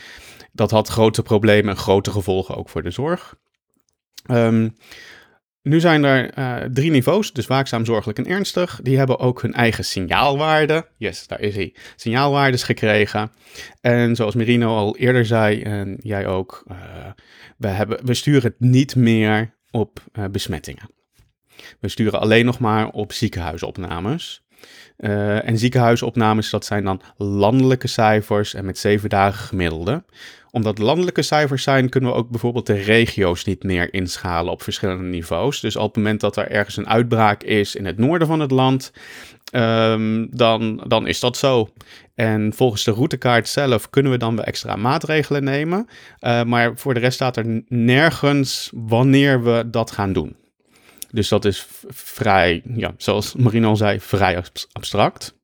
[0.52, 3.34] dat had grote problemen en grote gevolgen ook voor de zorg.
[4.26, 4.68] Ehm,
[5.62, 8.80] nu zijn er eh, drie niveaus, dus waakzaam, zorgelijk en ernstig.
[8.82, 10.88] Die hebben ook hun eigen signaalwaarde.
[10.96, 11.74] Yes, daar is hij.
[11.96, 13.30] Signaalwaardes gekregen.
[13.80, 16.76] En zoals Merino al eerder zei, en jij ook, eh,
[17.56, 20.90] we, hebben, we sturen het niet meer op eh, besmettingen.
[21.80, 24.40] We sturen alleen nog maar op ziekenhuisopnames.
[24.96, 30.04] En ziekenhuisopnames, dat zijn dan landelijke cijfers en met zeven dagen gemiddelde.
[30.52, 35.02] Omdat landelijke cijfers zijn, kunnen we ook bijvoorbeeld de regio's niet meer inschalen op verschillende
[35.02, 35.60] niveaus.
[35.60, 38.50] Dus op het moment dat er ergens een uitbraak is in het noorden van het
[38.50, 38.92] land,
[39.52, 41.68] ehm, dan, dan is dat zo.
[42.14, 45.86] En volgens de routekaart zelf kunnen we dan wel extra maatregelen nemen.
[46.18, 50.36] Eh, maar voor de rest staat er nergens wanneer we dat gaan doen.
[51.10, 55.40] Dus dat is vrij, ja, zoals Marino al zei, vrij abs- abstract.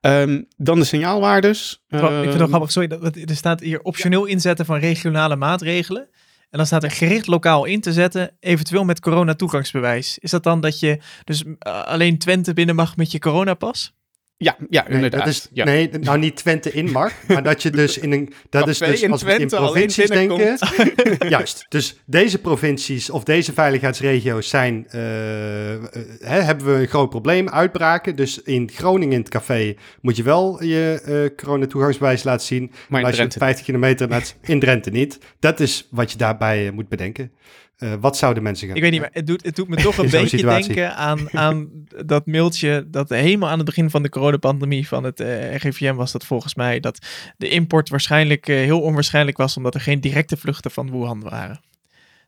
[0.00, 1.82] Ehm, dan de signaalwaardes.
[1.88, 2.90] Ik vind het wel Ehm, grappig, sorry,
[3.28, 6.08] er staat hier optioneel inzetten van regionale maatregelen.
[6.50, 10.18] En dan staat er gericht lokaal in te zetten, eventueel met corona-toegangsbewijs.
[10.18, 13.94] Is dat dan dat je dus uh, alleen Twente binnen mag met je coronapas?
[14.42, 15.20] Ja, ja Nee, inderdaad.
[15.20, 15.64] dat is, ja.
[15.64, 18.32] nee, nou niet Twente in mag, maar dat je dus in een...
[18.50, 20.58] Dat is dus als we in provincies denken...
[21.28, 24.86] Juist, dus deze provincies of deze veiligheidsregio's zijn...
[24.90, 25.80] eh, eh,
[26.20, 28.16] hè, hebben we een groot probleem, uitbraken.
[28.16, 32.72] Dus in Groningen in het café moet je wel je eh coronatoegangsbewijs laten zien.
[32.88, 35.18] Maar als je Drenthe 50 kilometer het- in Drenthe niet.
[35.38, 37.32] Dat is wat je daarbij moet bedenken.
[37.80, 39.98] Eh, wat zouden mensen gaan Ik weet niet, maar het doet, het doet me toch
[39.98, 40.74] een beetje situatie.
[40.74, 41.70] denken aan, aan
[42.04, 46.12] dat mailtje dat helemaal aan het begin van de coronapandemie van het eh, RIVM was
[46.12, 50.36] dat volgens mij, dat de import waarschijnlijk eh, heel onwaarschijnlijk was omdat er geen directe
[50.36, 51.60] vluchten van Wuhan waren.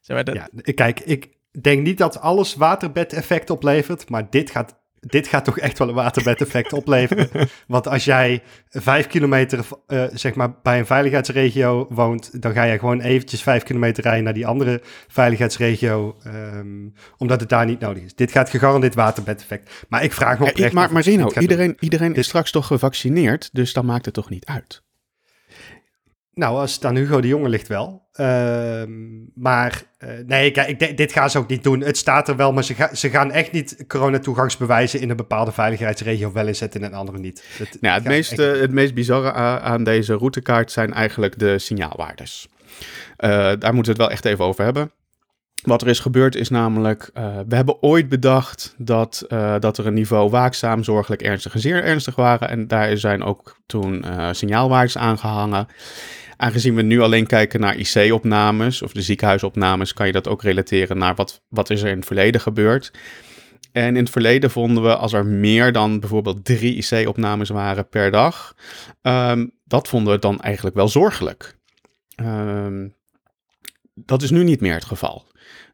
[0.01, 1.29] Zeg maar, dat, Ja, kijk, ik
[1.61, 5.95] denk niet dat alles waterbed-effect oplevert, maar dit gaat, dit gaat toch echt wel een
[5.95, 7.49] waterbed-effect opleveren.
[7.67, 12.79] Want als jij vijf kilometer eh, zeg maar bij een veiligheidsregio woont, dan ga je
[12.79, 16.67] gewoon eventjes vijf kilometer rijden naar die andere veiligheidsregio, ehm,
[17.19, 18.15] omdat het daar niet nodig is.
[18.15, 19.85] Dit gaat gegarandeerd waterbed-effect.
[19.88, 20.88] Maar ik vraag me Ja, oprecht i- maar
[21.43, 21.51] doen.
[21.51, 24.83] iedereen, iedereen is Dit- straks toch gevaccineerd, dus dan maakt het toch niet uit.
[26.35, 28.09] Nou, als het aan Hugo de Jonge ligt wel.
[28.12, 28.90] Ehm,
[29.35, 31.81] maar eh, nee, kijk, ik dit gaan ze ook niet doen.
[31.81, 35.53] Het staat er wel, maar ze, ga- ze gaan echt niet coronatoegangsbewijzen in een bepaalde
[35.53, 37.45] veiligheidsregio wel inzetten en in een andere niet.
[37.81, 38.61] Nou, het, meest, echt eh, niet.
[38.61, 42.49] het meest bizarre aan deze routekaart zijn eigenlijk de signaalwaardes.
[43.16, 44.90] Eh, daar moeten we het wel echt even over hebben.
[45.62, 49.87] Wat er is gebeurd is namelijk, eh, we hebben ooit bedacht dat, eh, dat er
[49.87, 52.48] een niveau waakzaam, zorgelijk, ernstig en zeer ernstig waren.
[52.48, 55.66] En daar zijn ook toen signaalwaardes aangehangen.
[56.37, 60.98] Aangezien we nu alleen kijken naar IC-opnames of de ziekenhuisopnames, kan je dat ook relateren
[60.98, 62.90] naar wat, wat is er in het verleden gebeurd.
[63.72, 68.11] En in het verleden vonden we, als er meer dan bijvoorbeeld drie IC-opnames waren per
[68.11, 68.55] dag,
[69.03, 71.57] ehm, dat vonden we dan eigenlijk wel zorgelijk.
[72.14, 72.88] Ehm,
[73.94, 75.25] dat is nu niet meer het geval.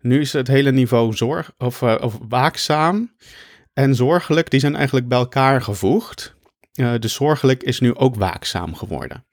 [0.00, 3.14] Nu is het hele niveau zorg, of, eh, of waakzaam
[3.72, 6.36] en zorgelijk, die zijn eigenlijk bij elkaar gevoegd.
[6.72, 9.26] Eh, dus zorgelijk is nu ook waakzaam geworden.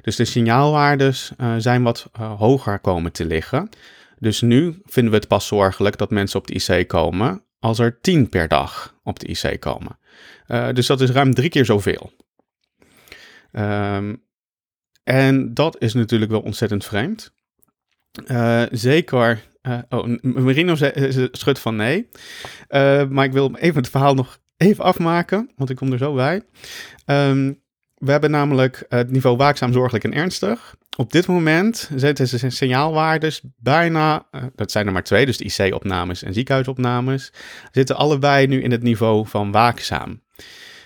[0.00, 3.68] Dus de signaalwaardes eh, zijn wat hoger komen te liggen.
[4.18, 8.00] Dus nu vinden we het pas zorgelijk dat mensen op de IC komen als er
[8.00, 9.98] 10 per dag op de IC komen.
[10.46, 12.12] Uh, dus dat is ruim drie keer zoveel.
[13.52, 14.24] Um,
[15.04, 17.32] en dat is natuurlijk wel ontzettend vreemd.
[18.26, 19.42] Uh, zeker.
[19.68, 20.74] Uh, oh, Marino
[21.32, 22.08] schudt van nee.
[23.08, 26.42] maar ik wil even het verhaal nog even afmaken, want ik kom er zo bij.
[27.06, 27.62] Um,
[27.94, 30.74] we hebben namelijk het niveau waakzaam, zorgelijk en ernstig.
[30.96, 36.22] Op dit moment zitten ze signaalwaardes bijna, dat zijn er maar twee, dus de IC-opnames
[36.22, 37.32] en ziekenhuisopnames,
[37.72, 40.22] zitten allebei nu in het niveau van waakzaam.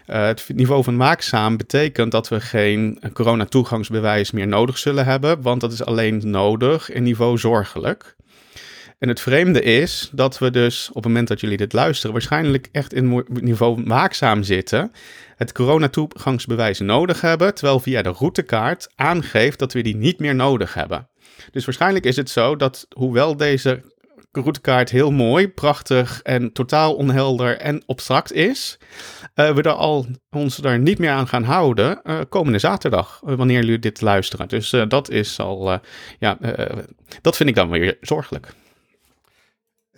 [0.07, 5.73] Het niveau van waakzaam betekent dat we geen coronatoegangsbewijs meer nodig zullen hebben, want dat
[5.73, 8.17] is alleen nodig in niveau zorgelijk.
[8.99, 12.69] En het vreemde is dat we dus op het moment dat jullie dit luisteren, waarschijnlijk
[12.73, 14.93] echt in niveau waakzaam zitten,
[15.37, 20.75] het coronatoegangsbewijs nodig hebben, terwijl via de routekaart aangeeft dat we die niet meer nodig
[20.75, 21.09] hebben.
[21.51, 23.83] Dus waarschijnlijk is het zo dat, hoewel deze
[24.33, 28.79] routekaart heel mooi, prachtig en totaal onhelder en abstract is,
[29.35, 33.35] uh, we er al ons daar niet meer aan gaan houden uh, komende zaterdag, uh,
[33.35, 34.49] wanneer jullie dit luisteren.
[34.49, 35.81] Dus dat is al,
[36.19, 36.39] ja,
[37.21, 38.55] dat vind ik dan weer zorgelijk.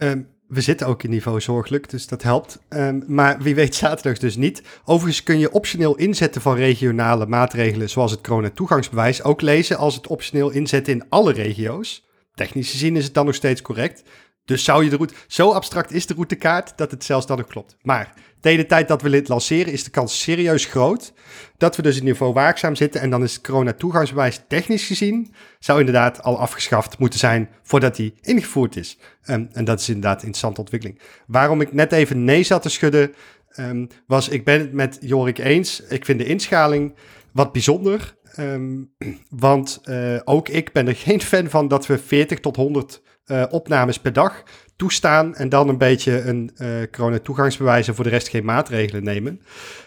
[0.02, 2.58] Um, we zitten ook in niveau zorgelijk, dus dat helpt.
[2.68, 4.62] Um, maar wie weet zaterdag dus niet.
[4.84, 10.06] Overigens kun je optioneel inzetten van regionale maatregelen, zoals het corona-toegangsbewijs, ook lezen als het
[10.06, 12.08] optioneel inzetten in alle regio's.
[12.34, 14.02] Technisch gezien is het dan nog steeds correct.
[14.50, 15.14] Dus zou je de route...
[15.26, 17.76] Zo abstract is de routekaart dat het zelfs dan nog klopt.
[17.82, 21.12] Maar tegen de tijd dat we dit lanceren is de kans serieus groot
[21.56, 23.00] dat we dus in niveau waakzaam zitten.
[23.00, 25.34] En dan is het corona-toegangsbewijs technisch gezien...
[25.58, 28.98] zou inderdaad al afgeschaft moeten zijn voordat die ingevoerd is.
[29.26, 31.00] Um, en dat is inderdaad een interessante ontwikkeling.
[31.26, 33.14] Waarom ik net even nee zat te schudden...
[33.56, 35.80] Um, was ik ben het met Jorik eens.
[35.80, 36.94] Ik vind de inschaling
[37.32, 38.14] wat bijzonder.
[38.38, 38.90] Um,
[39.46, 43.44] want uh, ook ik ben er geen fan van dat we 40 tot 100 uh,
[43.50, 44.42] opnames per dag
[44.80, 49.40] toestaan en dan een beetje een uh, corona-toegangsbewijs en voor de rest geen maatregelen nemen.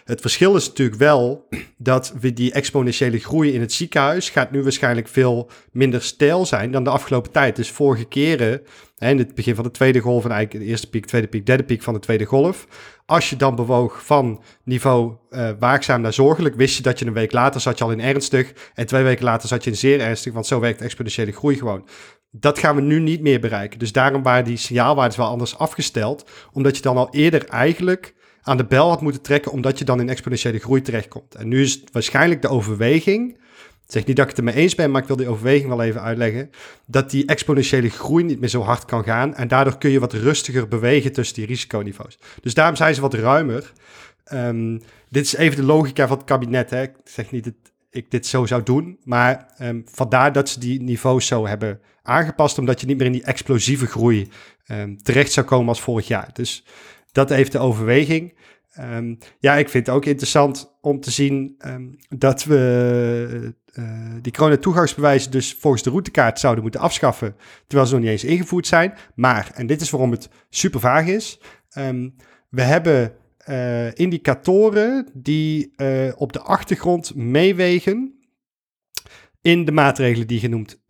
[0.04, 4.62] Het verschil is natuurlijk wel dat we die exponentiële groei in het ziekenhuis gaat nu
[4.62, 7.56] waarschijnlijk veel minder stijl zijn dan de afgelopen tijd.
[7.56, 8.62] Dus vorige keren,
[8.96, 11.46] hè, in het begin van de tweede golf en eigenlijk de eerste piek, tweede piek,
[11.46, 12.66] derde piek van de tweede golf,
[13.06, 17.12] als je dan bewoog van niveau uh, waakzaam naar zorgelijk, wist je dat je een
[17.12, 20.00] week later zat je al in ernstig en twee weken later zat je in zeer
[20.00, 21.84] ernstig, want zo werkt exponentiële groei gewoon.
[22.36, 23.78] Dat gaan we nu niet meer bereiken.
[23.78, 26.30] Dus daarom waren die signaalwaardes wel anders afgesteld.
[26.52, 30.00] Omdat je dan al eerder eigenlijk aan de bel had moeten trekken, omdat je dan
[30.00, 31.34] in exponentiële groei terechtkomt.
[31.34, 33.36] En nu is het waarschijnlijk de overweging.
[33.86, 35.82] Ik zeg niet dat ik het ermee eens ben, maar ik wil die overweging wel
[35.82, 36.50] even uitleggen.
[36.86, 39.34] Dat die exponentiële groei niet meer zo hard kan gaan.
[39.34, 42.18] En daardoor kun je wat rustiger bewegen tussen die risiconiveaus.
[42.42, 43.72] Dus daarom zijn ze wat ruimer.
[44.32, 46.70] Um, dit is even de logica van het kabinet.
[46.70, 46.82] Hè.
[46.82, 47.54] Ik zeg niet dat
[47.94, 48.98] ik dit zo zou doen.
[49.04, 53.12] Maar um, vandaar dat ze die niveaus zo hebben aangepast, omdat je niet meer in
[53.12, 54.28] die explosieve groei
[54.68, 56.30] um, terecht zou komen als vorig jaar.
[56.32, 56.64] Dus
[57.12, 58.34] dat heeft de overweging.
[58.80, 61.56] Um, ja, ik vind het ook interessant om te zien
[62.08, 63.84] dat we uh,
[64.20, 67.36] die corona-toegangsbewijzen dus volgens de routekaart zouden moeten afschaffen,
[67.66, 68.94] terwijl ze nog niet eens ingevoerd zijn.
[69.14, 71.40] Maar, en dit is waarom het super vaag is,
[72.48, 73.12] we hebben
[73.50, 78.18] uh, indicatoren die uh, op de achtergrond meewegen
[79.40, 80.80] in de maatregelen die genoemd,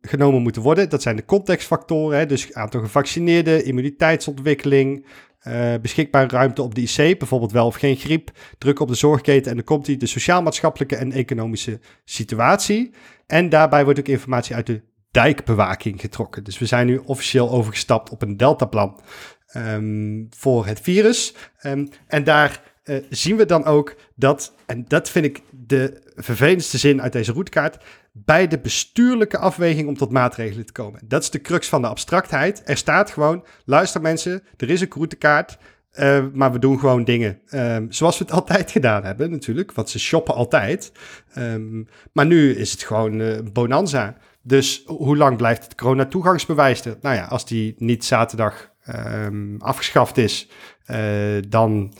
[0.00, 0.88] genomen moeten worden.
[0.88, 5.06] Dat zijn de contextfactoren, hè, dus aantal gevaccineerden, immuniteitsontwikkeling,
[5.48, 9.50] uh, beschikbare ruimte op de IC, bijvoorbeeld wel of geen griep, druk op de zorgketen
[9.50, 12.90] en dan komt die de sociaal-maatschappelijke en economische situatie.
[13.26, 16.44] En daarbij wordt ook informatie uit de dijkbewaking getrokken.
[16.44, 19.00] Dus we zijn nu officieel overgestapt op een deltaplan
[19.56, 21.34] um, voor het virus.
[21.62, 26.78] Um, en daar uh, zien we dan ook dat, en dat vind ik de vervelendste
[26.78, 31.00] zin uit deze routekaart, bij de bestuurlijke afweging om tot maatregelen te komen.
[31.04, 32.62] Dat is de crux van de abstractheid.
[32.64, 35.58] Er staat gewoon, luister mensen, er is een routekaart,
[35.98, 37.40] uh, maar we doen gewoon dingen
[37.88, 40.92] zoals we het altijd gedaan hebben natuurlijk, want ze shoppen altijd.
[42.12, 44.16] Maar nu is het gewoon uh, bonanza.
[44.42, 46.96] Dus hoe lang blijft het corona-toegangsbewijs er?
[47.00, 50.48] Nou ja, als die niet zaterdag um, afgeschaft is,
[50.90, 51.92] uh, dan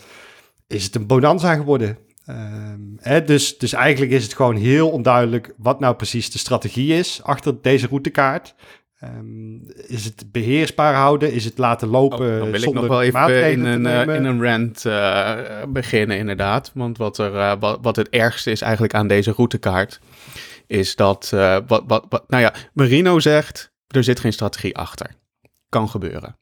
[0.67, 1.97] is het een bonanza geworden.
[2.29, 6.93] Um, hè, dus, dus eigenlijk is het gewoon heel onduidelijk wat nou precies de strategie
[6.93, 8.55] is achter deze routekaart.
[9.03, 11.33] Um, is het beheersbaar houden?
[11.33, 12.33] Is het laten lopen?
[12.33, 16.17] Oh, dan wil ik nog wel even in een, uh, in een rant uh, beginnen,
[16.17, 16.71] inderdaad.
[16.73, 19.99] Want wat, er, uh, wat, wat het ergste is eigenlijk aan deze routekaart,
[20.67, 21.29] is dat,
[21.67, 25.15] wat, wat, wat, nou ja, Marino zegt, er zit geen strategie achter.
[25.69, 26.37] Kan gebeuren.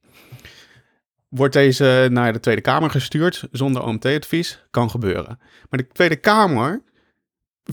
[1.32, 4.64] Wordt deze naar de Tweede Kamer gestuurd zonder OMT-advies?
[4.72, 5.40] Kan gebeuren.
[5.70, 6.82] Maar de Tweede Kamer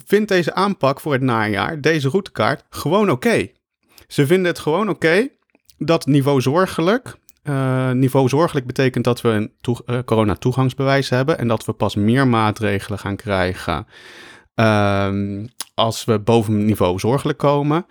[0.04, 3.48] vindt deze aanpak voor het najaar, deze routekaart, gewoon oké.
[4.06, 5.28] Ze vinden het gewoon oké
[5.78, 9.52] dat niveau zorgelijk Uh, niveau zorgelijk betekent dat we een
[9.86, 13.86] uh, corona-toegangsbewijs hebben en dat we pas meer maatregelen gaan krijgen
[14.54, 15.44] uh,
[15.74, 17.86] als we boven niveau zorgelijk komen.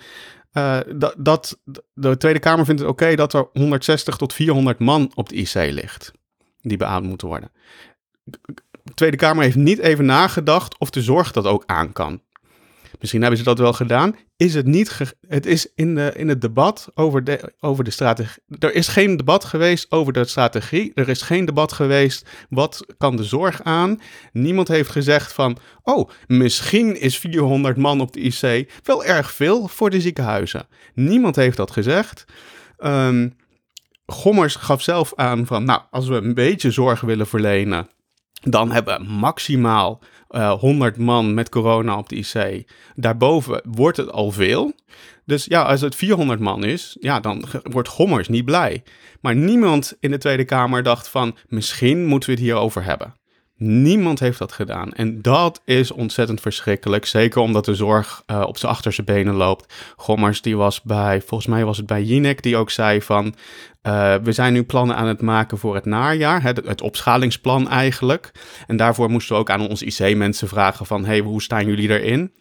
[0.53, 1.59] Uh, dat, dat,
[1.93, 5.53] de Tweede Kamer vindt het oké dat er 160 tot 400 man op de IC
[5.53, 6.11] ligt
[6.61, 7.51] die beaamd moeten worden.
[8.23, 12.21] De Tweede Kamer heeft niet even nagedacht of de zorg dat ook aan kan.
[12.99, 14.15] Misschien hebben ze dat wel gedaan.
[14.37, 15.15] Is het niet.
[15.27, 18.43] het is in, de, in het debat over de, over de strategie.
[18.59, 20.91] Er is geen debat geweest over de strategie.
[20.95, 22.29] Er is geen debat geweest.
[22.49, 24.01] Wat kan de zorg aan?
[24.31, 25.57] Niemand heeft gezegd van.
[25.83, 30.67] Oh, misschien is 400 man op de IC wel erg veel voor de ziekenhuizen.
[30.93, 32.25] Niemand heeft dat gezegd.
[32.79, 33.35] Um,
[34.05, 35.63] Gommers gaf zelf aan van.
[35.63, 37.89] Nou, als we een beetje zorg willen verlenen.
[38.41, 42.65] Dan hebben we maximaal uh, eh, 100 man met corona op de IC.
[42.95, 44.73] Daarboven wordt het al veel.
[45.25, 48.84] Dus ja, als het 400 man is, ja, dan wordt Gommers niet blij.
[49.21, 53.13] Maar niemand in de Tweede Kamer dacht van, misschien moeten we het hierover hebben.
[53.58, 54.93] Niemand heeft dat gedaan.
[54.93, 57.05] En dat is ontzettend verschrikkelijk.
[57.05, 59.74] Zeker omdat de zorg uh, op zijn achterste benen loopt.
[59.95, 63.36] Gommers, die was bij, volgens mij was het bij Jinek, die ook zei van...
[63.84, 66.41] Uh, we zijn nu plannen aan het maken voor het najaar.
[66.41, 68.32] Het, het opschalingsplan eigenlijk.
[68.68, 71.05] En daarvoor moesten we ook aan onze IC-mensen vragen van...
[71.05, 72.34] hey, hoe staan jullie erin?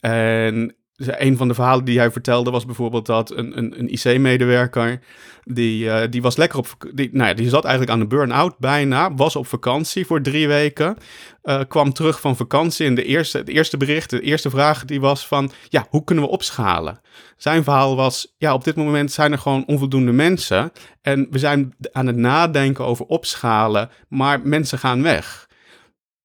[0.00, 0.74] En
[1.06, 5.00] een van de verhalen die hij vertelde was bijvoorbeeld dat een, een, een IC-medewerker,
[5.44, 8.58] die, uh, die was lekker op, die, nou ja, die zat eigenlijk aan de burn-out
[8.58, 10.96] bijna, was op vakantie voor drie weken,
[11.44, 15.00] uh, kwam terug van vakantie en de eerste, het eerste bericht, de eerste vraag die
[15.00, 17.00] was van, ja, hoe kunnen we opschalen?
[17.36, 20.72] Zijn verhaal was, ja, op dit moment zijn er gewoon onvoldoende mensen
[21.02, 25.50] en we zijn aan het nadenken over opschalen, maar mensen gaan weg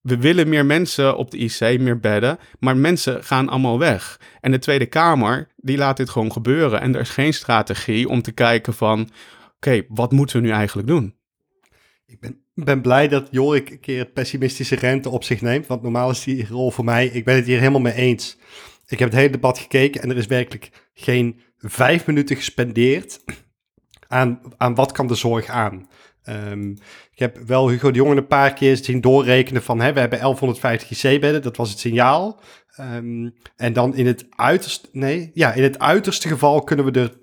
[0.08, 4.20] we willen meer mensen op de IC, meer bedden, maar mensen gaan allemaal weg.
[4.42, 6.82] En de Tweede Kamer, die laat dit gewoon gebeuren.
[6.82, 9.10] En er is geen strategie om te kijken van,
[9.56, 11.16] oké, wat moeten we nu eigenlijk doen?
[12.06, 15.82] Ik ben, ben blij dat Jorik een keer het pessimistische rente op zich neemt, want
[15.82, 18.38] normaal is die rol voor mij, ik ben het hier helemaal mee eens.
[18.88, 23.24] Ik heb het hele debat gekeken en er is werkelijk geen vijf minuten gespendeerd
[24.08, 25.88] aan, aan wat kan de zorg aan.
[26.30, 26.78] Um,
[27.18, 30.20] ik heb wel Hugo de Jonge een paar keer zien doorrekenen van hè, we hebben
[30.20, 32.40] 1150 IC-bedden, dat was het signaal.
[32.80, 37.14] Um, en dan in het uiterste, nee, ja, in het uiterste geval kunnen we er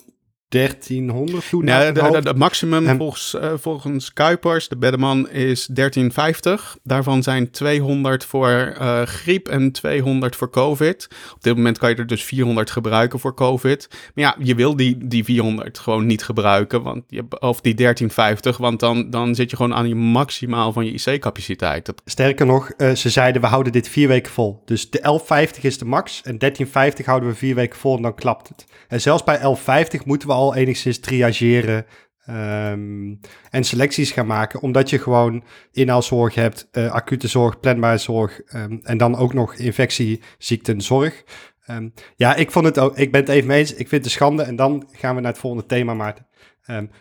[0.49, 1.65] 1300 doen.
[1.65, 6.77] Ja, het maximum volgens, uh, volgens Kuipers, de beddeman, is 1350.
[6.83, 11.07] Daarvan zijn 200 voor uh, griep en 200 voor COVID.
[11.33, 13.87] Op dit moment kan je er dus 400 gebruiken voor COVID.
[13.89, 18.57] Maar ja, je wil die, die 400 gewoon niet gebruiken, want je, of die 1350,
[18.57, 21.93] want dan, dan zit je gewoon aan je maximaal van je IC-capaciteit.
[22.05, 24.61] Sterker nog, uh, ze zeiden we houden dit vier weken vol.
[24.65, 28.15] Dus de 1150 is de max en 1350 houden we vier weken vol en dan
[28.15, 28.65] klapt het.
[28.87, 31.85] En zelfs bij 1150 moeten we al enigszins triageren
[32.29, 33.19] um,
[33.49, 38.79] en selecties gaan maken, omdat je gewoon inhaalzorg hebt, uh, acute zorg, planbare zorg um,
[38.83, 41.23] en dan ook nog infectieziektenzorg.
[41.69, 44.05] Um, ja, ik vond het ook, ik ben het even mee eens, ik vind het
[44.05, 46.27] een schande en dan gaan we naar het volgende thema, Maarten.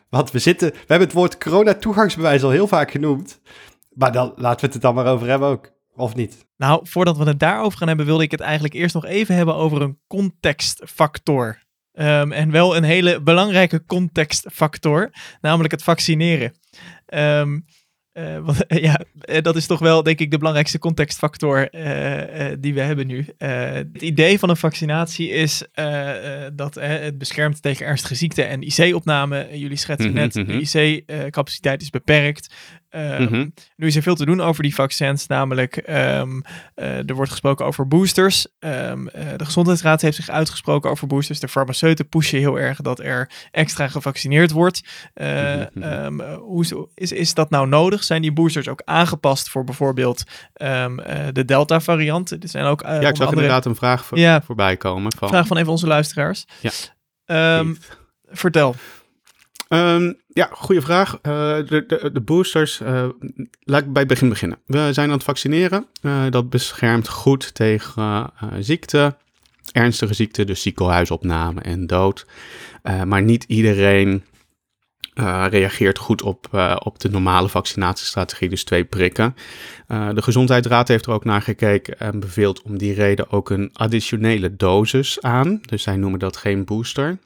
[0.09, 3.41] Want we zitten, we hebben het woord corona-toegangsbewijs al heel vaak genoemd,
[3.91, 5.73] maar dan laten we het dan maar over hebben ook.
[5.97, 6.47] Of niet?
[6.57, 9.55] Nou, voordat we het daarover gaan hebben, wilde ik het eigenlijk eerst nog even hebben
[9.55, 11.64] over een contextfactor.
[11.97, 16.53] Um, en wel een hele belangrijke contextfactor, namelijk het vaccineren.
[17.15, 17.65] Um,
[18.15, 22.57] uh, want, ja, eh, dat is toch wel, denk ik, de belangrijkste contextfactor uh, uh,
[22.59, 23.27] die we hebben nu.
[23.39, 25.65] het idee van een vaccinatie is
[26.53, 29.49] dat het beschermt tegen ernstige ziekte en IC-opname.
[29.53, 30.59] Jullie schetsen mhm, net, de mhm.
[30.59, 32.55] IC-capaciteit is beperkt.
[32.97, 36.43] Um, Nu is er veel te doen over die vaccins, namelijk um,
[36.77, 38.47] uh, er wordt gesproken over boosters.
[38.59, 41.41] Um, uh, de Gezondheidsraad heeft zich uitgesproken over boosters.
[41.41, 44.83] De farmaceuten pushen heel erg dat er extra gevaccineerd wordt.
[45.15, 45.63] Uh,
[46.39, 48.05] hoe is, is dat nou nodig?
[48.05, 50.23] Zijn die boosters ook aangepast voor bijvoorbeeld
[51.33, 52.31] de Delta-variant?
[52.31, 53.31] Er zijn ook, ja, ik zag andere...
[53.31, 55.13] inderdaad een vraag voor, ja, voorbij komen.
[55.19, 55.29] Van...
[55.29, 56.45] Vraag van even onze luisteraars.
[57.27, 57.65] Ja.
[58.31, 58.75] vertel.
[59.69, 61.13] Um, ja, goede vraag.
[61.13, 63.09] Uh, de, de, de, boosters, uh,
[63.61, 64.59] laat ik bij het begin beginnen.
[64.67, 65.87] We zijn aan het vaccineren.
[66.03, 69.17] Uh, dat beschermt goed tegen ziekte,
[69.73, 72.27] ernstige ziekte, dus ziekenhuisopname en dood.
[73.05, 74.25] maar niet iedereen
[75.49, 76.49] reageert goed op,
[76.79, 79.35] op de normale vaccinatiestrategie, dus twee prikken.
[79.87, 84.57] de Gezondheidsraad heeft er ook naar gekeken en beveelt om die reden ook een additionele
[84.57, 85.61] dosis aan.
[85.63, 87.19] Dus zij noemen dat geen booster.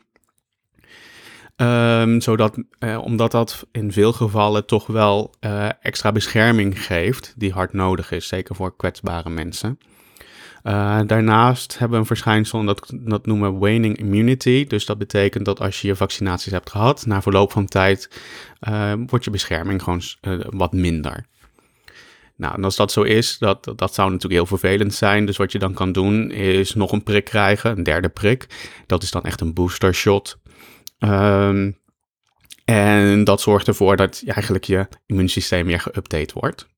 [1.61, 7.53] Um, zodat, eh, omdat dat in veel gevallen toch wel uh, extra bescherming geeft, die
[7.53, 9.79] hard nodig is, zeker voor kwetsbare mensen.
[10.65, 14.67] Uh, daarnaast hebben we een verschijnsel, dat, dat noemen we waning immunity.
[14.67, 18.11] Dus dat betekent dat als je je vaccinaties hebt gehad, na verloop van tijd,
[19.07, 20.03] wordt je bescherming gewoon
[20.51, 21.27] wat minder.
[22.37, 25.27] Nou, en als dat zo is, dat, dat zou natuurlijk heel vervelend zijn.
[25.27, 28.47] Dus wat je dan kan doen, is nog een prik krijgen, een derde prik.
[28.87, 30.39] Dat is dan echt een booster shot.
[30.99, 31.79] Um,
[32.65, 36.69] en dat zorgt ervoor dat eigenlijk je immuunsysteem weer geüpdate wordt.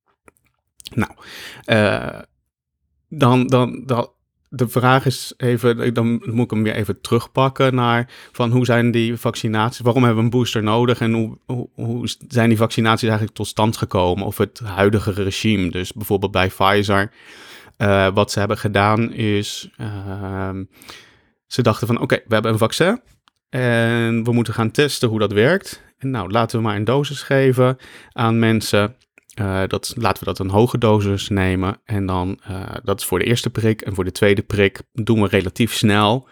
[0.95, 1.11] Nou,
[1.67, 2.19] uh,
[3.09, 4.13] dan, dan, dan,
[4.49, 8.91] de vraag is even, dan moet ik hem weer even terugpakken naar van hoe zijn
[8.91, 13.37] die vaccinaties, waarom hebben we een booster nodig en hoe, hoe, zijn die vaccinaties eigenlijk
[13.37, 15.71] tot stand gekomen of het huidige regime.
[15.71, 17.13] Dus bijvoorbeeld bij Pfizer,
[17.79, 20.51] uh, wat ze hebben gedaan is, uh,
[21.47, 23.01] ze dachten van oké, we hebben een vaccin
[23.51, 25.83] en we moeten gaan testen hoe dat werkt.
[25.99, 27.77] En nou, laten we maar een dosis geven
[28.13, 28.97] aan mensen.
[29.41, 31.81] Uh, dat, laten we dat een hoge dosis nemen.
[31.85, 33.83] En dan, uh, dat is voor de eerste prik.
[33.83, 36.29] En voor de tweede prik doen we relatief snel.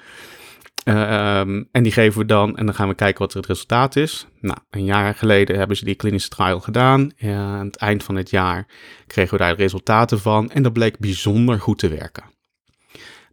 [0.85, 4.27] Um, en die geven we dan en dan gaan we kijken wat het resultaat is.
[4.41, 7.13] Nou, een jaar geleden hebben ze die klinische trial gedaan.
[7.17, 8.67] En aan het eind van het jaar
[9.07, 10.51] kregen we daar resultaten van.
[10.51, 12.25] En dat bleek bijzonder goed te werken.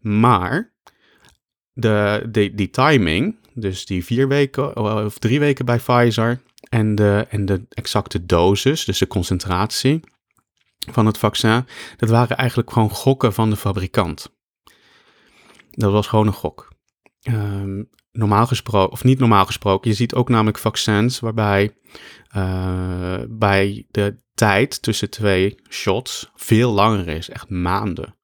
[0.01, 0.73] Maar
[1.73, 7.25] de, de, die timing, dus die vier weken of drie weken bij Pfizer en de,
[7.29, 9.99] en de exacte dosis, dus de concentratie
[10.91, 11.65] van het vaccin,
[11.97, 14.33] dat waren eigenlijk gewoon gokken van de fabrikant.
[15.71, 16.73] Dat was gewoon een gok.
[17.29, 21.77] Um, normaal gesproken, of niet normaal gesproken, je ziet ook namelijk vaccins waarbij
[22.35, 28.15] uh, bij de tijd tussen twee shots veel langer is, echt maanden.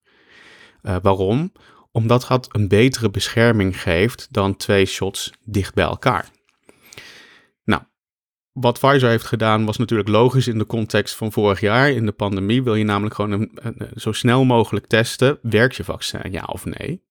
[0.84, 1.52] Uh, waarom?
[1.92, 6.30] Omdat het een betere bescherming geeft dan twee shots dicht bij elkaar.
[7.64, 7.82] Nou,
[8.52, 11.90] wat Pfizer heeft gedaan was natuurlijk logisch in de context van vorig jaar.
[11.90, 13.50] In de pandemie wil je namelijk gewoon
[13.96, 17.02] zo snel mogelijk testen, werkt je vaccin ja of nee?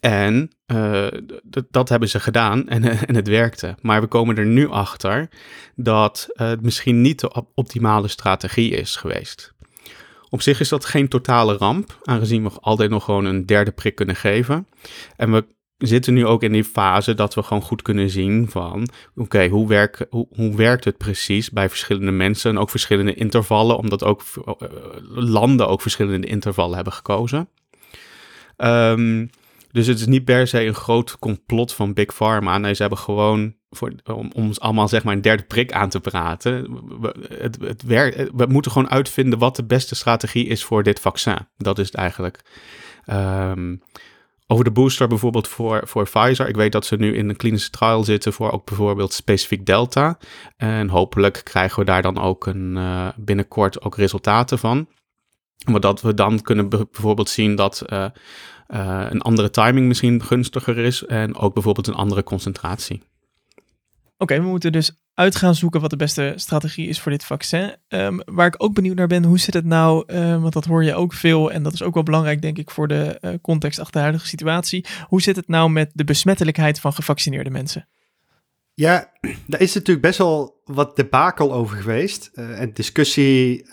[0.00, 1.06] En uh,
[1.70, 3.74] dat hebben ze gedaan en, en het werkte.
[3.80, 5.28] Maar we komen er nu achter
[5.74, 9.54] dat het misschien niet de optimale strategie is geweest.
[10.28, 13.94] Op zich is dat geen totale ramp, aangezien we altijd nog gewoon een derde prik
[13.94, 14.66] kunnen geven.
[15.16, 15.46] En we
[15.78, 19.68] zitten nu ook in die fase dat we gewoon goed kunnen zien van, oké, hoe,
[19.68, 24.54] werk, hoe, werkt het precies bij verschillende mensen en ook verschillende intervallen, omdat ook uh,
[25.10, 27.48] landen ook verschillende intervallen hebben gekozen.
[28.56, 29.30] Um,
[29.72, 32.58] dus het is niet per se een groot complot van Big Pharma.
[32.58, 36.00] Nee, ze hebben gewoon voor, om, ons allemaal zeg maar een derde prik aan te
[36.00, 36.62] praten.
[37.00, 37.82] We, het, het
[38.34, 41.38] we moeten gewoon uitvinden wat de beste strategie is voor dit vaccin.
[41.56, 42.40] Dat is het eigenlijk.
[43.10, 43.82] Um,
[44.46, 46.48] over de booster bijvoorbeeld voor, voor Pfizer.
[46.48, 50.18] Ik weet dat ze nu in een klinische trial zitten voor ook bijvoorbeeld specifiek Delta.
[50.56, 54.88] En hopelijk krijgen we daar dan ook een, uh, binnenkort ook resultaten van.
[55.70, 58.06] Maar dat we dan kunnen bijvoorbeeld zien dat uh,
[58.68, 63.02] uh, een andere timing misschien gunstiger is en ook bijvoorbeeld een andere concentratie.
[64.18, 67.76] Oké, we moeten dus uit gaan zoeken wat de beste strategie is voor dit vaccin.
[67.88, 70.84] Um, waar ik ook benieuwd naar ben, hoe zit het nou, uh, want dat hoor
[70.84, 73.78] je ook veel en dat is ook wel belangrijk denk ik voor de uh, context
[73.78, 74.84] achter de huidige situatie.
[75.06, 77.88] Hoe zit het nou met de besmettelijkheid van gevaccineerde mensen?
[78.74, 79.12] Ja,
[79.46, 83.66] daar is natuurlijk best wel wat debakel over geweest uh, en discussie,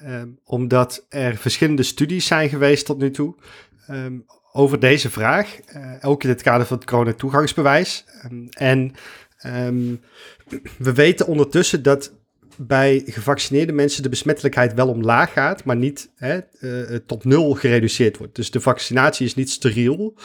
[0.43, 3.35] omdat er verschillende studies zijn geweest tot nu toe
[4.51, 5.59] over deze vraag,
[6.01, 8.05] ook in het kader van het corona-toegangsbewijs.
[8.51, 8.95] En
[10.77, 12.13] we weten ondertussen dat
[12.57, 18.17] bij gevaccineerde mensen de besmettelijkheid wel omlaag gaat, maar niet hè, uh, tot nul gereduceerd
[18.17, 18.35] wordt.
[18.35, 20.15] Dus de vaccinatie is niet steriel.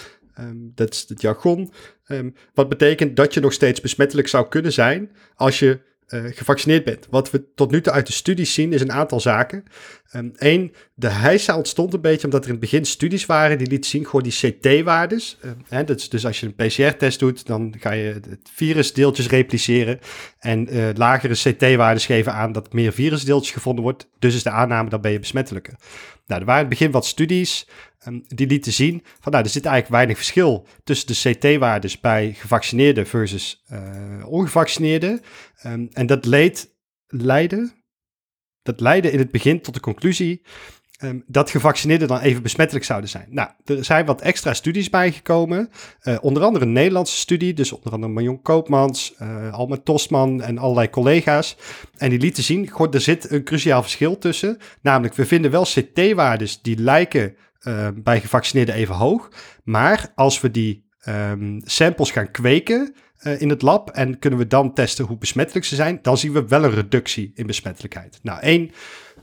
[0.40, 1.72] Um, dat is het jargon.
[2.08, 6.84] Um, wat betekent dat je nog steeds besmettelijk zou kunnen zijn als je uh, gevaccineerd
[6.84, 7.06] bent.
[7.10, 9.64] Wat we tot nu toe uit de studies zien is een aantal zaken.
[10.10, 13.66] Eén, um, de heisa ontstond een beetje omdat er in het begin studies waren die
[13.66, 15.38] lieten zien gewoon die CT-waardes.
[15.70, 19.98] Uh, dus, dus als je een PCR-test doet, dan ga je het virusdeeltjes repliceren.
[20.38, 24.08] En uh, lagere CT-waardes geven aan dat meer virusdeeltjes gevonden wordt.
[24.18, 25.74] Dus is de aanname dat ben je besmettelijker.
[26.26, 27.66] Nou, er waren in het begin wat studies
[28.08, 32.32] um, die lieten zien van nou, er zit eigenlijk weinig verschil tussen de CT-waardes bij
[32.32, 35.20] gevaccineerden versus uh, ongevaccineerden.
[35.66, 36.24] Um, en dat
[37.08, 37.72] leidde,
[38.62, 40.42] dat leidde in het begin tot de conclusie
[41.02, 43.26] um, dat gevaccineerden dan even besmettelijk zouden zijn.
[43.30, 45.70] Nou, er zijn wat extra studies bijgekomen.
[46.02, 50.58] Uh, onder andere een Nederlandse studie, dus onder andere Marion Koopmans, uh, Alma Tosman en
[50.58, 51.56] allerlei collega's.
[51.96, 54.58] En die lieten zien, god, er zit een cruciaal verschil tussen.
[54.82, 57.36] Namelijk, we vinden wel CT-waardes die lijken
[57.68, 59.28] uh, bij gevaccineerden even hoog.
[59.64, 64.46] Maar als we die um, samples gaan kweken, eh, in het lab en kunnen we
[64.46, 68.18] dan testen hoe besmettelijk ze zijn, dan zien we wel een reductie in besmettelijkheid.
[68.22, 68.70] Nou, één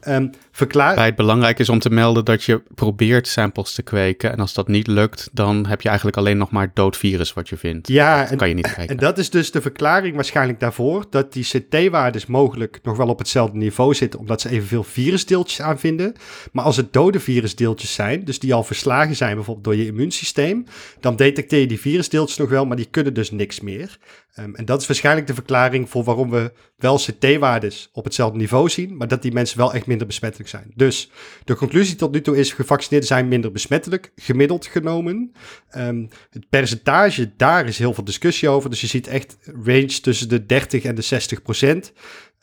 [0.07, 0.95] um, verklaar...
[0.95, 4.31] Bij het belangrijk is om te melden dat je probeert samples te kweken.
[4.31, 7.49] En als dat niet lukt, dan heb je eigenlijk alleen nog maar dood virus wat
[7.49, 7.87] je vindt.
[7.87, 8.87] Ja, dat en, kan je niet kijken.
[8.87, 13.19] En dat is dus de verklaring waarschijnlijk daarvoor, dat die CT-waardes mogelijk nog wel op
[13.19, 16.13] hetzelfde niveau zitten, omdat ze evenveel virusdeeltjes aanvinden.
[16.51, 20.65] Maar als het dode virusdeeltjes zijn, dus die al verslagen zijn bijvoorbeeld door je immuunsysteem,
[20.99, 23.97] dan detecteer je die virusdeeltjes nog wel, maar die kunnen dus niks meer.
[24.39, 28.69] Um, en dat is waarschijnlijk de verklaring voor waarom we wel CT-waardes op hetzelfde niveau
[28.69, 30.71] zien, maar dat die mensen wel echt minder besmettelijk zijn.
[30.75, 31.11] Dus
[31.43, 35.31] de conclusie tot nu toe is: gevaccineerden zijn minder besmettelijk, gemiddeld genomen.
[35.77, 38.69] Um, het percentage, daar is heel veel discussie over.
[38.69, 41.93] Dus je ziet echt range tussen de 30 en de 60 procent.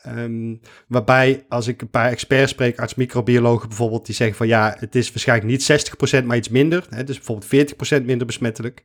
[0.07, 4.95] Um, waarbij, als ik een paar experts spreek, arts-microbiologen bijvoorbeeld, die zeggen van ja, het
[4.95, 5.89] is waarschijnlijk niet
[6.21, 6.85] 60%, maar iets minder.
[6.89, 8.83] Hè, dus bijvoorbeeld 40% minder besmettelijk.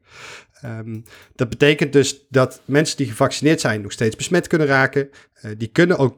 [0.65, 1.05] Um,
[1.35, 5.09] dat betekent dus dat mensen die gevaccineerd zijn nog steeds besmet kunnen raken.
[5.43, 6.17] Uh, die kunnen ook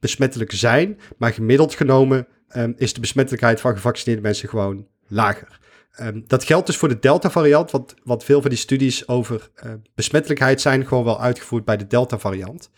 [0.00, 5.60] besmettelijk zijn, maar gemiddeld genomen um, is de besmettelijkheid van gevaccineerde mensen gewoon lager.
[6.00, 9.72] Um, dat geldt dus voor de Delta-variant, want, want veel van die studies over uh,
[9.94, 12.70] besmettelijkheid zijn gewoon wel uitgevoerd bij de Delta-variant.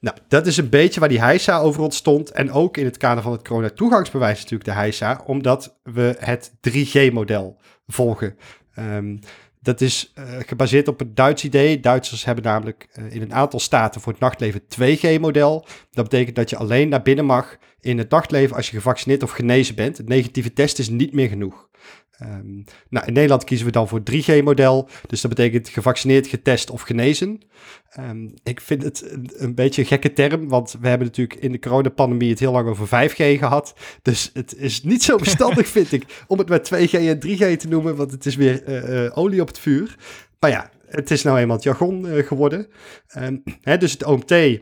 [0.00, 2.30] Nou, dat is een beetje waar die heisa over ontstond.
[2.30, 7.60] En ook in het kader van het corona-toegangsbewijs natuurlijk de heisa, omdat we het 3G-model
[7.86, 8.36] volgen.
[8.78, 9.18] Um,
[9.60, 11.80] dat is uh, gebaseerd op het Duits idee.
[11.80, 15.66] Duitsers hebben namelijk uh, in een aantal staten voor het nachtleven 2G-model.
[15.92, 19.30] Dat betekent dat je alleen naar binnen mag in het nachtleven als je gevaccineerd of
[19.30, 19.96] genezen bent.
[19.96, 21.68] Het negatieve test is niet meer genoeg.
[22.22, 24.88] Um, nou, in Nederland kiezen we dan voor 3G-model.
[25.06, 27.40] Dus dat betekent gevaccineerd, getest of genezen.
[27.98, 31.52] Um, ik vind het een, een, beetje een gekke term, want we hebben natuurlijk in
[31.52, 33.74] de coronapandemie het heel lang over 5G gehad.
[34.02, 37.68] Dus het is niet zo verstandig, vind ik, om het met 2G en 3G te
[37.68, 39.96] noemen, want het is weer uh, uh, olie op het vuur.
[40.40, 42.66] Maar ja, het is nou eenmaal het jargon uh, geworden.
[43.16, 44.60] Um, hè, dus het OMT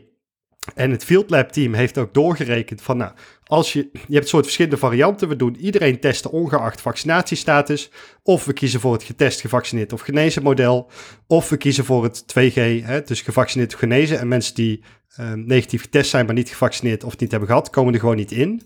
[0.75, 3.11] en het Field Lab team heeft ook doorgerekend van, nou,
[3.43, 5.27] als je, je hebt een soort verschillende varianten.
[5.27, 7.91] We doen iedereen testen ongeacht vaccinatiestatus.
[8.23, 10.89] Of we kiezen voor het getest, gevaccineerd of genezen model.
[11.27, 14.19] Of we kiezen voor het 2G, hè, dus gevaccineerd of genezen.
[14.19, 14.83] En mensen die
[15.19, 18.31] uh, negatief getest zijn, maar niet gevaccineerd of niet hebben gehad, komen er gewoon niet
[18.31, 18.61] in.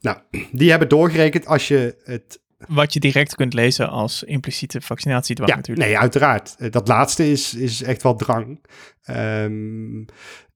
[0.00, 0.18] Nou,
[0.52, 5.56] die hebben doorgerekend als je het wat je direct kunt lezen als impliciete vaccinatiedwang ja,
[5.56, 5.86] natuurlijk.
[5.86, 6.72] Nee, uiteraard.
[6.72, 8.60] Dat laatste is, is echt wel drang.
[9.08, 10.04] Um,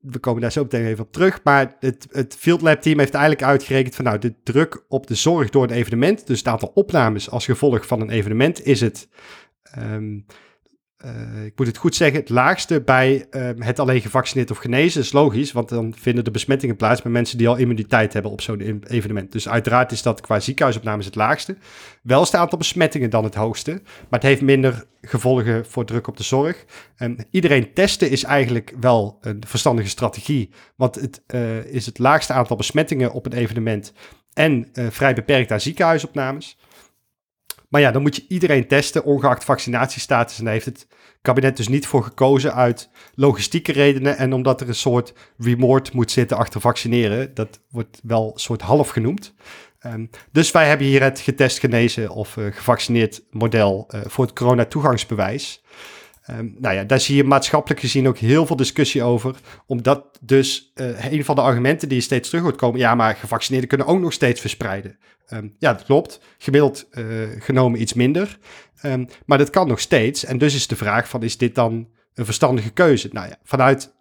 [0.01, 1.41] we komen daar zo meteen even op terug.
[1.45, 5.15] Maar het, het Field Lab team heeft eigenlijk uitgerekend van nou, de druk op de
[5.15, 9.09] zorg door een evenement, dus het aantal opnames als gevolg van een evenement, is het
[9.79, 10.27] um,
[11.05, 15.01] uh, ik moet het goed zeggen, het laagste bij uh, het alleen gevaccineerd of genezen
[15.01, 18.41] is logisch, want dan vinden de besmettingen plaats bij mensen die al immuniteit hebben op
[18.41, 19.33] zo'n evenement.
[19.33, 21.57] Dus uiteraard is dat qua ziekenhuisopnames het laagste.
[22.03, 26.07] Wel is het aantal besmettingen dan het hoogste, maar het heeft minder gevolgen voor druk
[26.07, 26.65] op de zorg.
[26.97, 32.33] En iedereen testen is eigenlijk wel een verstandige strategie, want het uh, is het laagste
[32.33, 33.93] aantal besmettingen op een evenement
[34.33, 36.59] en vrij beperkt aan ziekenhuisopnames.
[37.75, 40.39] Maar ja, dan moet je iedereen testen, ongeacht vaccinatiestatus.
[40.39, 40.87] En daar heeft het
[41.23, 44.17] kabinet dus niet voor gekozen uit logistieke redenen.
[44.17, 47.35] En omdat er een soort remort moet zitten achter vaccineren.
[47.35, 49.35] Dat wordt wel een soort half genoemd.
[49.87, 54.35] Um, dus wij hebben hier het getest, genezen of uh, gevaccineerd model uh, voor het
[54.35, 55.63] corona-toegangsbewijs.
[56.31, 59.37] Um, nou ja, daar zie je maatschappelijk gezien ook heel veel discussie over.
[59.67, 62.81] Omdat dus uh, een van de argumenten die je steeds terug hoort komen...
[62.81, 64.99] ja, maar gevaccineerden kunnen ook nog steeds verspreiden.
[65.33, 66.21] Um, ja, dat klopt.
[66.39, 67.05] Gemiddeld uh,
[67.39, 68.39] genomen iets minder.
[68.83, 70.25] Um, maar dat kan nog steeds.
[70.25, 73.09] En dus is de vraag van, is dit dan een verstandige keuze?
[73.13, 73.95] Nou ja, vanuit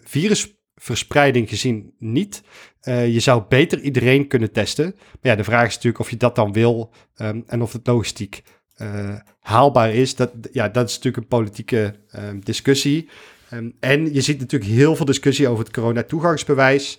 [0.00, 2.42] virusverspreiding gezien niet.
[2.82, 4.94] Uh, je zou beter iedereen kunnen testen.
[4.96, 6.92] Maar ja, de vraag is natuurlijk of je dat dan wil...
[7.46, 8.42] en of het logistiek
[8.82, 13.08] uh, haalbaar is, dat, ja, dat is natuurlijk een politieke um, discussie.
[13.52, 16.98] Um, en je ziet natuurlijk heel veel discussie over het corona-toegangsbewijs.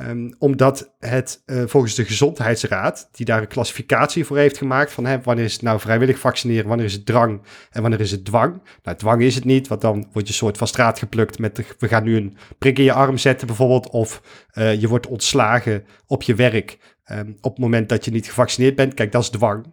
[0.00, 5.06] Um, omdat het uh, volgens de Gezondheidsraad, die daar een klassificatie voor heeft gemaakt van
[5.06, 8.24] hè, wanneer is het nou vrijwillig vaccineren, wanneer is het drang en wanneer is het
[8.24, 8.62] dwang.
[8.82, 11.88] Nou, dwang is het niet, want dan word je soort van straat geplukt met we
[11.88, 14.22] gaan nu een prik in je arm zetten bijvoorbeeld, of
[14.54, 16.78] uh, je wordt ontslagen op je werk
[17.12, 18.94] um, op het moment dat je niet gevaccineerd bent.
[18.94, 19.66] Kijk, dat is dwang.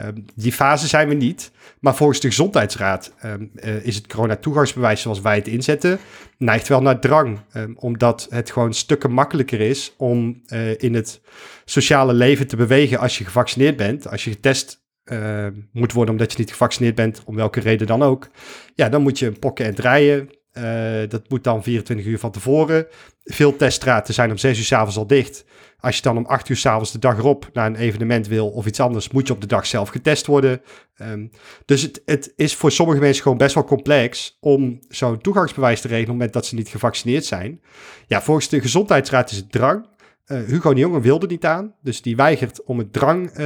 [0.00, 1.50] Um, die fase zijn we niet.
[1.80, 5.98] Maar volgens de Gezondheidsraad um, uh, is het corona-toegangsbewijs zoals wij het inzetten,
[6.38, 7.38] neigt wel naar drang.
[7.74, 11.20] Omdat het gewoon stukken makkelijker is om uh, in het
[11.64, 14.08] sociale leven te bewegen als je gevaccineerd bent.
[14.08, 18.02] Als je getest uh, moet worden omdat je niet gevaccineerd bent, om welke reden dan
[18.02, 18.28] ook.
[18.74, 20.28] Ja, dan moet je pokken en draaien.
[20.52, 22.86] Uh, dat moet dan 24 uur van tevoren.
[23.24, 25.44] Veel teststraten zijn om 6 uur s'avonds al dicht.
[25.80, 28.66] Als je dan om 8 uur s'avonds de dag erop naar een evenement wil of
[28.66, 30.60] iets anders, moet je op de dag zelf getest worden.
[31.02, 31.30] Um,
[31.64, 35.88] dus het, het, is voor sommige mensen gewoon best wel complex om zo'n toegangsbewijs te
[35.88, 37.60] regelen op het moment dat ze niet gevaccineerd zijn.
[38.06, 39.86] Ja, volgens de Gezondheidsraad is het drang.
[40.26, 43.36] Uh, Hugo de Jonge wilde niet aan, dus die weigert om het drang uh,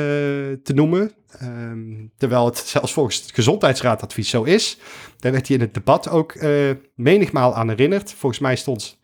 [0.63, 1.13] te noemen.
[1.43, 4.79] Um, terwijl het zelfs volgens het Gezondheidsraadadvies zo is.
[5.19, 8.13] Daar werd hij in het debat ook uh, menigmaal aan herinnerd.
[8.13, 8.99] Volgens mij stond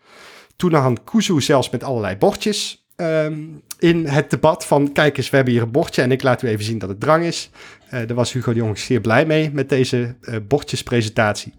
[0.56, 4.92] Toenahan Kuzu zelfs met allerlei bordjes um, in het debat van...
[4.92, 7.00] kijk eens, we hebben hier een bordje en ik laat u even zien dat het
[7.00, 7.50] drang is.
[7.90, 10.16] daar was Hugo de Jonge zeer blij mee met deze
[10.48, 11.52] bordjespresentatie.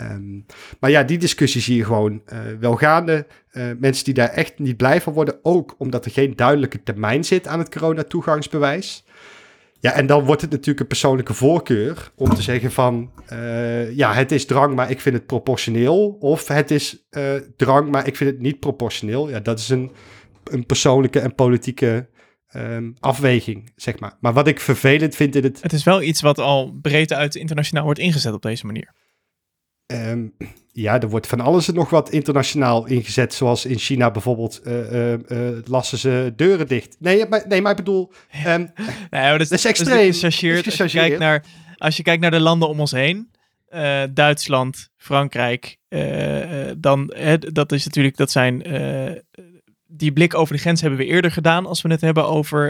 [0.00, 0.46] Um,
[0.80, 3.26] maar ja, die discussie zie je gewoon uh, wel gaande.
[3.52, 7.24] Uh, mensen die daar echt niet blij van worden, ook omdat er geen duidelijke termijn
[7.24, 9.04] zit aan het corona-toegangsbewijs.
[9.82, 14.14] Ja, en dan wordt het natuurlijk een persoonlijke voorkeur om te zeggen van, uh, ja,
[14.14, 16.16] het is drang, maar ik vind het proportioneel.
[16.20, 17.06] Of het is
[17.56, 19.28] drang, maar ik vind het niet proportioneel.
[19.28, 19.90] Ja, dat is een,
[20.44, 22.08] een persoonlijke en politieke
[22.56, 24.16] um, afweging, zeg maar.
[24.20, 25.62] Maar wat ik vervelend vind in het...
[25.62, 28.92] Het is wel iets wat al breed uit internationaal wordt ingezet op deze manier.
[29.92, 30.34] Um,
[30.72, 33.34] ja, er wordt van alles en nog wat internationaal ingezet.
[33.34, 36.96] Zoals in China bijvoorbeeld uh, uh, uh, lassen ze deuren dicht.
[36.98, 38.12] Nee, maar, nee, maar ik bedoel...
[38.46, 38.72] Um,
[39.10, 40.12] nee, dat, is, dat is extreem.
[40.22, 41.44] Als, je kijkt naar,
[41.76, 43.30] als je kijkt naar de landen om ons heen.
[44.10, 45.78] Duitsland, Frankrijk.
[46.76, 47.14] dan,
[47.52, 48.62] dat is natuurlijk, dat zijn...
[50.02, 52.68] die blik over de grens hebben we eerder gedaan als we het hebben over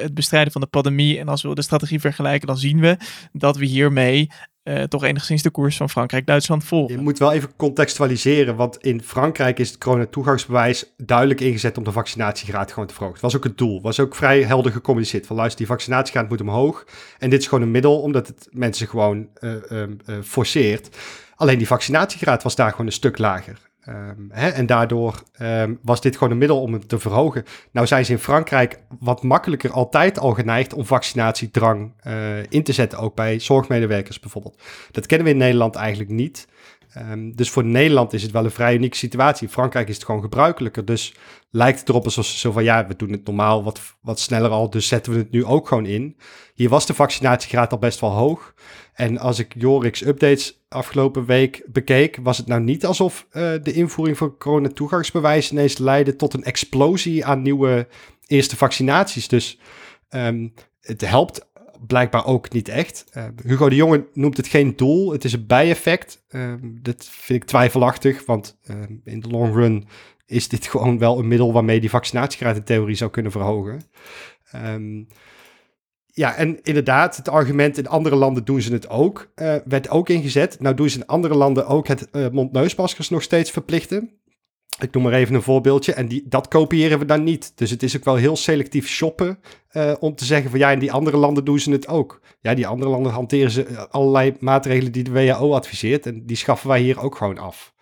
[0.00, 1.18] het bestrijden van de pandemie.
[1.18, 2.96] En als we de strategie vergelijken, dan zien we
[3.32, 4.30] dat we hiermee
[4.64, 6.96] uh, toch enigszins de koers van Frankrijk-Duitsland volgen.
[6.96, 11.92] Je moet wel even contextualiseren, want in Frankrijk is het corona-toegangsbewijs duidelijk ingezet om de
[11.92, 13.20] vaccinatiegraad gewoon te verhogen.
[13.20, 15.26] Dat was ook het doel, was ook vrij helder gecommuniceerd.
[15.26, 16.86] Van luister, die vaccinatiegraad moet omhoog.
[17.18, 19.84] En dit is gewoon een middel, omdat het mensen gewoon uh, uh,
[20.22, 20.96] forceert.
[21.36, 23.69] Alleen die vaccinatiegraad was daar gewoon een stuk lager.
[23.88, 27.44] Um, hè, en daardoor um, was dit gewoon een middel om het te verhogen.
[27.72, 32.72] Nou zijn ze in Frankrijk wat makkelijker altijd al geneigd om vaccinatiedrang uh, in te
[32.72, 34.62] zetten, ook bij zorgmedewerkers bijvoorbeeld.
[34.90, 36.48] Dat kennen we in Nederland eigenlijk niet.
[36.98, 39.46] Um, dus voor Nederland is het wel een vrij unieke situatie.
[39.46, 40.84] In Frankrijk is het gewoon gebruikelijker.
[40.84, 41.14] Dus
[41.50, 44.50] lijkt het erop alsof ze zo van ja, we doen het normaal wat, wat sneller
[44.50, 46.16] al, dus zetten we het nu ook gewoon in.
[46.54, 48.54] Hier was de vaccinatiegraad al best wel hoog.
[48.94, 53.72] En als ik Jorik's updates afgelopen week bekeek, was het nou niet alsof uh, de
[53.72, 57.88] invoering van corona-toegangsbewijs ineens leidde tot een explosie aan nieuwe
[58.26, 59.28] eerste vaccinaties.
[59.28, 59.58] Dus
[60.10, 61.48] um, het helpt
[61.86, 63.04] blijkbaar ook niet echt.
[63.16, 66.24] Uh, Hugo de Jonge noemt het geen doel, het is een bijeffect.
[66.30, 69.88] Uh, dat vind ik twijfelachtig, want uh, in de long run
[70.26, 73.82] is dit gewoon wel een middel waarmee die vaccinatiegraad in theorie zou kunnen verhogen.
[74.54, 75.06] Um,
[76.12, 80.08] ja, en inderdaad, het argument in andere landen doen ze het ook, uh, werd ook
[80.08, 80.60] ingezet.
[80.60, 84.10] Nou doen ze in andere landen ook het uh, mondneusmaskers nog steeds verplichten.
[84.78, 85.92] Ik noem maar even een voorbeeldje.
[85.92, 87.52] En die, dat kopiëren we dan niet.
[87.54, 89.38] Dus het is ook wel heel selectief shoppen
[89.72, 92.20] uh, om te zeggen van ja, in die andere landen doen ze het ook.
[92.40, 96.06] Ja, die andere landen hanteren ze allerlei maatregelen die de WHO adviseert.
[96.06, 97.74] En die schaffen wij hier ook gewoon af.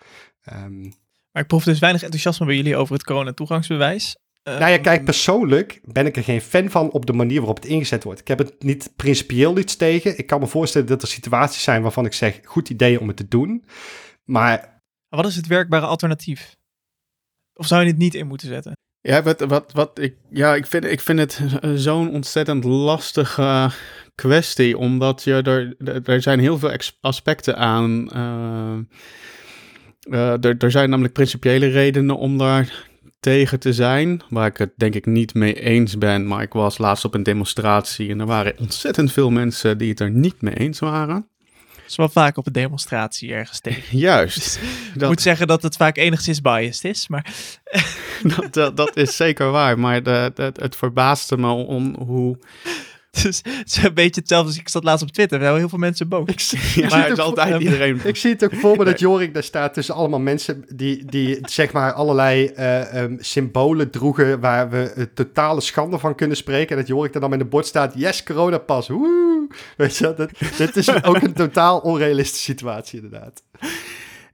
[0.53, 0.93] Um,
[1.33, 4.16] maar ik proef dus weinig enthousiasme bij jullie over het corona-toegangsbewijs.
[4.59, 7.64] Nou ja, kijk, persoonlijk ben ik er geen fan van op de manier waarop het
[7.64, 8.20] ingezet wordt.
[8.20, 10.18] Ik heb het niet principieel iets tegen.
[10.18, 13.16] Ik kan me voorstellen dat er situaties zijn waarvan ik zeg, goed idee om het
[13.16, 13.64] te doen.
[14.24, 14.82] Maar...
[15.09, 16.57] Wat is het werkbare alternatief?
[17.55, 18.72] Of zou je het niet in moeten zetten?
[19.01, 21.40] Ja, wat, wat, wat ik, ja, ik, vind, ik vind het
[21.74, 23.70] zo'n ontzettend lastige
[24.14, 25.74] kwestie, omdat je er,
[26.05, 28.09] er zijn heel veel aspecten aan.
[28.14, 28.78] Uh,
[30.11, 32.88] uh, er, er zijn namelijk principiële redenen om daar
[33.21, 36.27] tegen te zijn, waar ik het denk ik niet mee eens ben.
[36.27, 40.01] Maar ik was laatst op een demonstratie en er waren ontzettend veel mensen die het
[40.01, 41.29] er niet mee eens waren
[41.91, 43.99] is wel vaak op een demonstratie ergens tegen.
[44.09, 44.61] Juist.
[44.95, 47.33] Ik moet zeggen dat het vaak enigszins biased is, maar...
[48.37, 52.39] dat, dat, dat, is zeker waar, maar de, de, het verbaasde me om hoe
[53.22, 55.38] Dus het is een beetje hetzelfde als ik zat laatst op Twitter.
[55.38, 56.28] Er zijn heel veel mensen boos.
[56.28, 56.40] Ik,
[56.74, 58.00] ja, maar het is altijd iedereen...
[58.04, 61.38] Ik zie het ook voor me dat Jorik daar staat tussen allemaal mensen die, die
[61.42, 66.70] zeg maar allerlei uh, um, symbolen droegen waar we het totale schande van kunnen spreken.
[66.70, 69.46] En dat Jorik er dan met een bord staat, yes, coronapas, woe!
[69.76, 73.42] Weet je, dat, dit is ook een totaal onrealistische situatie inderdaad.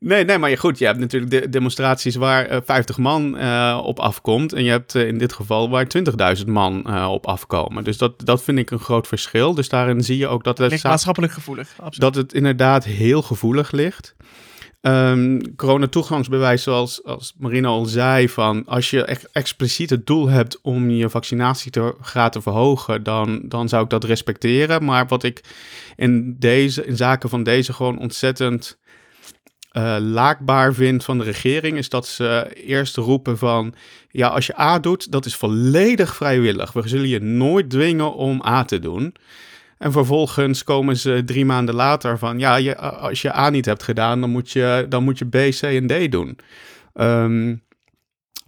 [0.01, 3.81] Nee, nee, maar goed, je hebt natuurlijk de demonstraties waar uh, eh, 50 man uh,
[3.85, 4.53] op afkomt.
[4.53, 5.87] En je hebt uh, in dit geval waar
[6.39, 7.85] 20.000 man op afkomen.
[7.85, 9.55] Dus dat, dat vind ik een groot verschil.
[9.55, 10.83] Dus daarin zie je ook dat het...
[10.83, 12.01] maatschappelijk gevoelig, absoluut.
[12.01, 14.15] Dat het inderdaad heel gevoelig ligt.
[14.87, 20.61] Um, corona-toegangsbewijs, zoals als Marina al zei, van als je echt expliciet het doel hebt
[20.61, 24.85] om je vaccinatiegraad te verhogen, dan, dan zou ik dat respecteren.
[24.85, 25.41] Maar wat ik
[25.97, 28.79] in, deze, in zaken van deze gewoon ontzettend
[29.75, 33.75] eh, laakbaar vind van de regering is dat ze eerst roepen van,
[34.11, 36.73] ja, als je A doet, dat is volledig vrijwillig.
[36.73, 39.15] We zullen je nooit dwingen om A te doen.
[39.79, 43.83] En vervolgens komen ze drie maanden later van, ja, je, als je A niet hebt
[43.83, 46.39] gedaan, dan moet je, dan moet je B, C en D doen.
[46.93, 47.57] Ehm,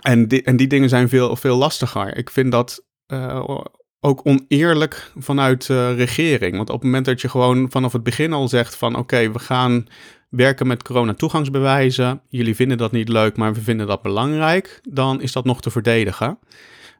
[0.03, 2.17] en, die, en die dingen zijn veel, veel lastiger.
[2.17, 3.59] Ik vind dat uh,
[4.01, 6.57] ook oneerlijk vanuit de regering.
[6.57, 9.39] Want op het moment dat je gewoon vanaf het begin al zegt van oké, we
[9.39, 9.87] gaan
[10.29, 12.21] werken met corona-toegangsbewijzen.
[12.29, 14.81] Jullie vinden dat niet leuk, maar we vinden dat belangrijk.
[14.83, 16.39] Dan is dat nog te verdedigen.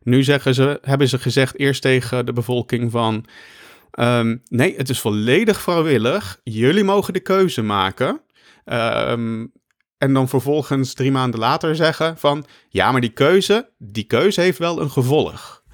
[0.03, 3.25] Nu zeggen ze, hebben ze gezegd eerst tegen de bevolking van...
[3.99, 6.41] Um, nee, het is volledig vrijwillig.
[6.45, 8.21] Jullie mogen de keuze maken.
[8.65, 9.53] Um,
[9.99, 12.45] en dan vervolgens drie maanden later zeggen van...
[12.69, 15.65] Ja, maar die keuze, die keuze heeft wel een gevolg.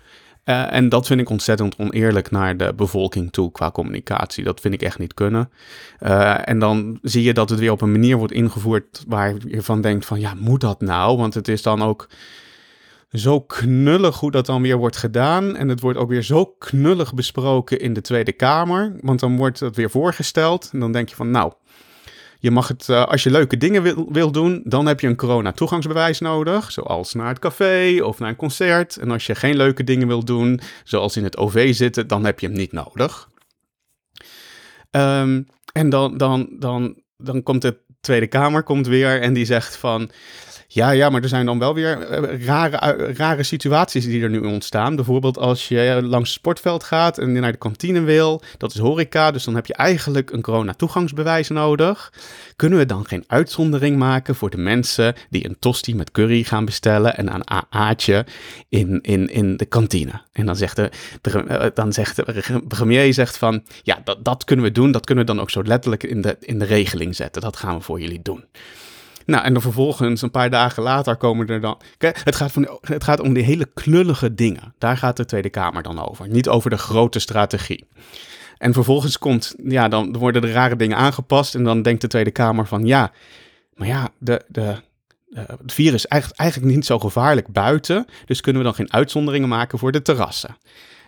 [0.45, 4.45] Uh, en dat vind ik ontzettend oneerlijk naar de bevolking toe qua communicatie.
[4.45, 5.51] Dat vind ik echt niet kunnen.
[6.01, 9.63] Uh, en dan zie je dat het weer op een manier wordt ingevoerd waar je
[9.63, 11.17] van denkt van ja, moet dat nou?
[11.17, 12.09] Want het is dan ook
[13.13, 15.57] zo knullig hoe dat dan weer wordt gedaan.
[15.57, 18.97] En het wordt ook weer zo knullig besproken in de Tweede Kamer.
[19.01, 20.71] Want dan wordt het weer voorgesteld.
[20.73, 21.53] En dan denk je van nou,
[22.43, 25.17] je mag het, uh, als je leuke dingen wil, wil doen, dan heb je een
[25.17, 26.73] corona-toegangsbewijs nodig.
[26.73, 28.97] Zoals naar het café of naar een concert.
[28.97, 32.41] En als je geen leuke dingen wil doen, zoals in het OV zitten, dan heb
[32.41, 33.29] je hem niet nodig.
[34.91, 39.77] Um, en dan, dan, dan, dan komt de Tweede Kamer komt weer en die zegt
[39.77, 40.11] van...
[40.75, 44.31] Ja, ja, maar er zijn dan wel weer eh, rare, eh, rare situaties die er
[44.31, 44.97] nu ontstaan.
[44.97, 48.43] Bijvoorbeeld als je langs het sportveld gaat en naar de kantine wil.
[48.59, 52.13] Dat is horeca, dus dan heb je eigenlijk een corona-toegangsbewijs nodig.
[52.57, 56.65] Kunnen we dan geen uitzondering maken voor de mensen die een tosti met curry gaan
[56.65, 58.27] bestellen en een AA'tje
[58.69, 60.21] in, in, in de kantine?
[60.33, 60.91] En dan zegt de,
[61.23, 64.93] eh, dan zegt de premier zegt van, ja, dat, dat kunnen we doen.
[64.93, 67.43] Dat kunnen we dan ook zo letterlijk in de, in de regeling zetten.
[67.43, 68.45] Dat gaan we voor jullie doen.
[69.27, 71.81] Nou, en dan vervolgens, een paar dagen later, komen er dan.
[71.99, 74.75] Het gaat, van, het gaat om die hele knullige dingen.
[74.79, 76.29] Daar gaat de Tweede Kamer dan over.
[76.29, 77.89] Niet over de grote strategie.
[78.59, 81.55] En vervolgens komt, ja, dan worden de rare dingen aangepast.
[81.55, 83.13] En dan denkt de Tweede Kamer van ja,
[83.75, 84.77] maar ja, de, de,
[85.35, 88.07] het virus is eigenlijk, eigenlijk niet zo gevaarlijk buiten.
[88.27, 90.57] Dus kunnen we dan geen uitzonderingen maken voor de terrassen.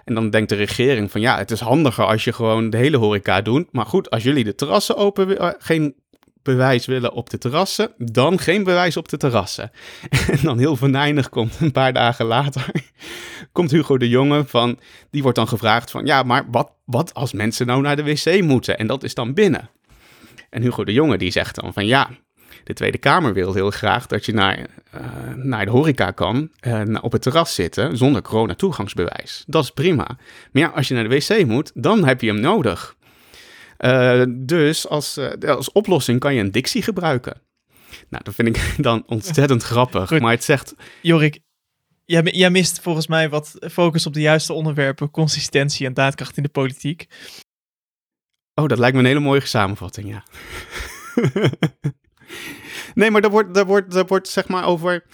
[0.04, 2.96] En dan denkt de regering van ja, het is handiger als je gewoon de hele
[2.96, 3.72] horeca doet.
[3.72, 5.94] Maar goed, als jullie de terrassen open, eh, geen
[6.44, 9.70] bewijs willen op de terrassen, dan geen bewijs op de terrassen.
[10.32, 12.66] En dan heel venijnig komt een paar dagen later,
[13.52, 14.78] komt Hugo de Jonge van,
[15.10, 18.42] die wordt dan gevraagd van, ja, maar wat, wat als mensen nou naar de wc
[18.42, 18.78] moeten?
[18.78, 19.70] En dat is dan binnen.
[20.50, 22.10] En Hugo de Jonge die zegt dan van, ja,
[22.64, 25.00] de Tweede Kamer wil heel graag dat je naar, uh,
[25.34, 29.44] naar de horeca kan, uh, op het terras zitten zonder corona-toegangsbewijs.
[29.46, 30.04] Dat is prima.
[30.52, 32.96] Maar ja, als je naar de wc moet, dan heb je hem nodig.
[33.84, 37.42] Uh, dus als, uh, als oplossing kan je een dictie gebruiken.
[38.08, 40.08] Nou, dat vind ik dan ontzettend grappig.
[40.08, 40.20] Goed.
[40.20, 40.74] Maar het zegt.
[41.02, 41.40] Jorik,
[42.04, 46.42] jij, jij mist volgens mij wat focus op de juiste onderwerpen, consistentie en daadkracht in
[46.42, 47.06] de politiek.
[48.54, 50.24] Oh, dat lijkt me een hele mooie samenvatting, ja.
[52.94, 55.04] nee, maar daar wordt, daar, wordt, daar wordt zeg maar over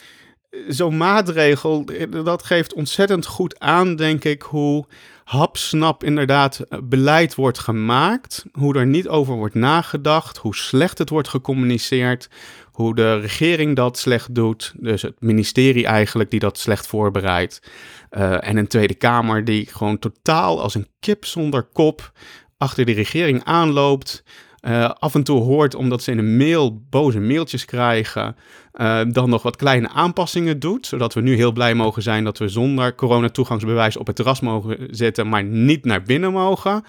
[0.68, 1.84] zo'n maatregel,
[2.24, 4.86] dat geeft ontzettend goed aan, denk ik, hoe
[5.30, 11.08] hapsnap inderdaad eh, beleid wordt gemaakt, hoe er niet over wordt nagedacht, hoe slecht het
[11.08, 12.28] wordt gecommuniceerd,
[12.72, 17.62] hoe de regering dat slecht doet, dus het ministerie eigenlijk die dat slecht voorbereidt,
[18.10, 22.12] uh, en een Tweede Kamer die gewoon totaal als een kip zonder kop
[22.58, 24.22] achter de regering aanloopt.
[24.62, 28.36] Uh, af en toe hoort, omdat ze in een mail boze mailtjes krijgen,
[28.80, 30.86] uh, dan nog wat kleine aanpassingen doet.
[30.86, 34.88] Zodat we nu heel blij mogen zijn dat we zonder coronatoegangsbewijs op het terras mogen
[34.90, 36.84] zitten, maar niet naar binnen mogen.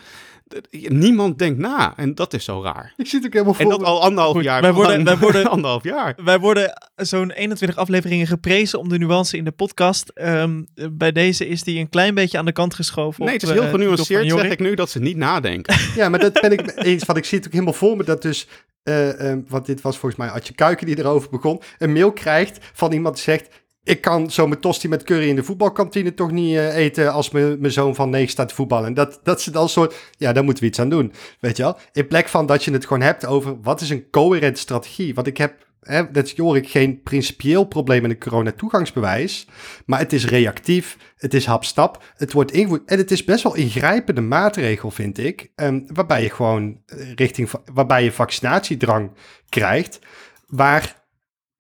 [0.87, 2.93] Niemand denkt na en dat is zo raar.
[2.97, 3.63] Ik zit ook helemaal voor.
[3.63, 4.61] En dat al anderhalf Goed, jaar.
[4.61, 6.15] wij worden- wij worden- anderhalf jaar.
[6.23, 10.09] Wij worden zo'n 21 afleveringen geprezen om de nuance in de podcast.
[10.09, 13.23] Ehm, bij deze is die een klein beetje aan de kant geschoven.
[13.25, 15.75] Nee, het is heel eh, genuanceerd, zeg ik nu, dat ze niet nadenken.
[15.95, 17.03] Ja, maar dat ben ik eens.
[17.05, 18.47] Want ik zie het ook helemaal voor me dat dus.
[18.83, 21.61] eh, eh, want dit was volgens mij Adje Kuiken die erover begon.
[21.77, 23.47] Een mail krijgt van iemand die zegt.
[23.83, 27.29] Ik kan zo mijn tosti met curry in de voetbalkantine toch niet eh, eten als
[27.29, 28.87] mijn zoon van negen staat te voetballen.
[28.87, 31.13] En dat, dat ze dan soort, ja, daar moeten we iets aan doen.
[31.39, 31.77] Weet je wel?
[31.91, 35.13] In plek van dat je het gewoon hebt over wat is een coherente strategie.
[35.13, 39.47] Want ik heb, hè, dat is Jorik, geen principieel probleem met een corona-toegangsbewijs.
[39.85, 42.89] Maar het is reactief, het is hapstap, het wordt ingevoerd.
[42.89, 45.51] En het is best wel ingrijpende maatregel, vind ik.
[45.55, 49.11] ehm, waarbij je gewoon eh, richting, waarbij je vaccinatiedrang
[49.49, 49.99] krijgt.
[50.47, 51.00] Waar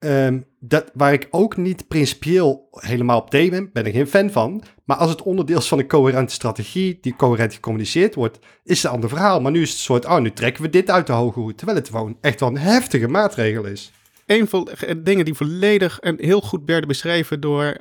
[0.01, 4.29] Ehm, dat, waar ik ook niet principieel helemaal op tegen ben, ben ik geen fan
[4.29, 4.63] van.
[4.85, 8.85] Maar als het onderdeel is van een coherente strategie, die coherent gecommuniceerd wordt, is het
[8.85, 9.41] een ander verhaal.
[9.41, 11.57] Maar nu is het een soort, oh, nu trekken we dit uit de hoge hoed.
[11.57, 13.91] Terwijl het gewoon echt wel een heftige maatregel is.
[14.25, 17.77] Een van de dingen die volledig en heel goed werden beschreven door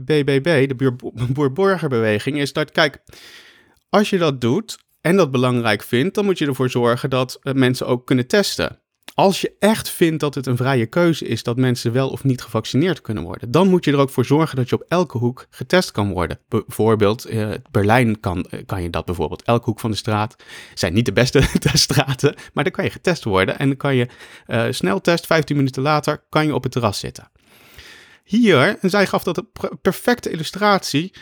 [0.00, 0.96] BBB, eh, de
[1.32, 3.02] Boer-Burgerbeweging, is dat, kijk,
[3.88, 7.52] als je dat doet en dat belangrijk vindt, dan moet je ervoor zorgen dat eh,
[7.52, 8.81] mensen ook kunnen testen
[9.14, 12.42] als je echt vindt dat het een vrije keuze is dat mensen wel of niet
[12.42, 15.46] gevaccineerd kunnen worden, dan moet je er ook voor zorgen dat je op elke hoek
[15.50, 16.38] getest kan worden.
[16.48, 19.42] Bijvoorbeeld, uh, Berlijn kan, eh, kan je dat bijvoorbeeld.
[19.42, 20.36] Elke hoek van de straat
[20.74, 24.08] zijn niet de beste teststraten, maar dan kan je getest worden en dan kan je
[24.46, 27.30] uh, sneltest, 15 minuten later, kan je op het terras zitten.
[28.24, 31.12] Hier, en zij gaf dat een perfecte illustratie,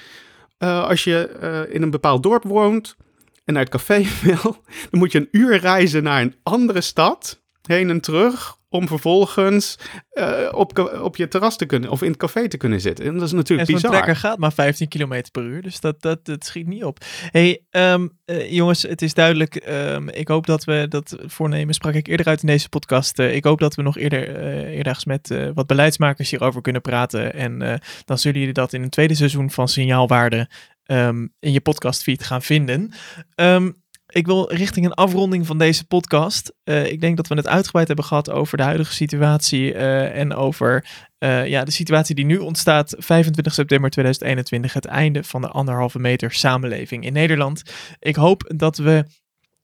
[0.58, 2.96] als je in een bepaald dorp woont
[3.44, 7.39] en naar het café wil, dan moet je een uur reizen naar een andere stad
[7.62, 9.78] heen en terug om vervolgens
[10.12, 13.04] uh, op, op je terras te kunnen of in het café te kunnen zitten.
[13.04, 13.90] En dat is natuurlijk en bizar.
[13.90, 16.98] Trekker gaat maar 15 km per uur, dus dat, dat, dat schiet niet op.
[17.30, 19.66] hey, um, uh, jongens, het is duidelijk.
[19.68, 23.18] Um, ik hoop dat we dat voornemen, sprak ik eerder uit in deze podcast.
[23.18, 24.36] Uh, ik hoop dat we nog eerder,
[24.66, 27.34] eerder met wat beleidsmakers hierover kunnen praten.
[27.34, 30.48] En dan zullen jullie dat in een tweede seizoen van Signaalwaarde
[30.86, 32.92] um, in je podcastfeed gaan vinden.
[33.34, 33.79] Um,
[34.10, 36.52] ik wil richting een afronding van deze podcast.
[36.64, 40.34] Uh, ik denk dat we het uitgebreid hebben gehad over de huidige situatie uh, en
[40.34, 40.86] over
[41.18, 42.94] uh, ja, de situatie die nu ontstaat.
[42.98, 47.62] 25 september 2021, het einde van de anderhalve meter samenleving in Nederland.
[47.98, 49.04] Ik hoop dat we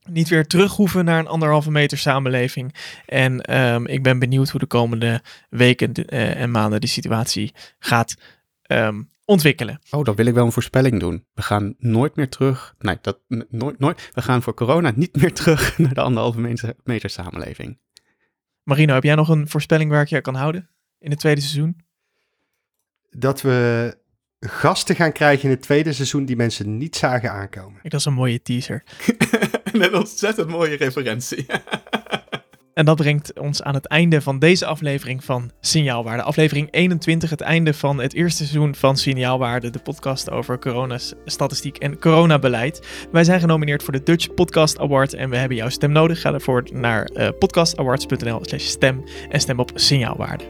[0.08, 2.74] niet weer terug hoeven naar een anderhalve meter samenleving.
[3.06, 8.14] En um, ik ben benieuwd hoe de komende weken en maanden die situatie gaat
[8.66, 9.80] um, ontwikkelen.
[9.90, 11.26] Oh, dan wil ik wel een voorspelling doen.
[11.34, 12.74] We gaan nooit meer terug.
[12.78, 14.10] Nee, dat nooit, nooit.
[14.12, 17.78] We gaan voor corona niet meer terug naar de anderhalve meter, meter samenleving.
[18.62, 21.76] Marino, heb jij nog een voorspelling waar ik je kan houden in het tweede seizoen?
[23.10, 23.98] Dat we
[24.40, 27.80] gasten gaan krijgen in het tweede seizoen die mensen niet zagen aankomen.
[27.82, 28.82] Dat is een mooie teaser.
[29.72, 31.46] een ontzettend mooie referentie.
[32.76, 36.22] En dat brengt ons aan het einde van deze aflevering van Signaalwaarde.
[36.22, 41.98] Aflevering 21, het einde van het eerste seizoen van Signaalwaarde, de podcast over coronastatistiek en
[41.98, 42.86] coronabeleid.
[43.12, 46.20] Wij zijn genomineerd voor de Dutch Podcast Award en we hebben jouw stem nodig.
[46.20, 50.44] Ga ervoor naar uh, podcastawards.nl slash stem en stem op Signaalwaarde.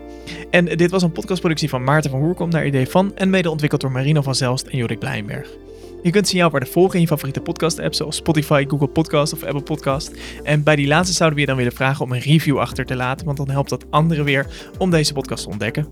[0.50, 3.80] En dit was een podcastproductie van Maarten van Hoerkom naar idee van en mede ontwikkeld
[3.80, 5.65] door Marino van Zelst en Jorik Blijnberg.
[6.06, 10.12] Je kunt Signaalwaarde volgen in je favoriete podcast-apps zoals Spotify, Google Podcast of Apple Podcast.
[10.42, 12.96] En bij die laatste zouden we je dan willen vragen om een review achter te
[12.96, 14.46] laten, want dan helpt dat anderen weer
[14.78, 15.88] om deze podcast te ontdekken.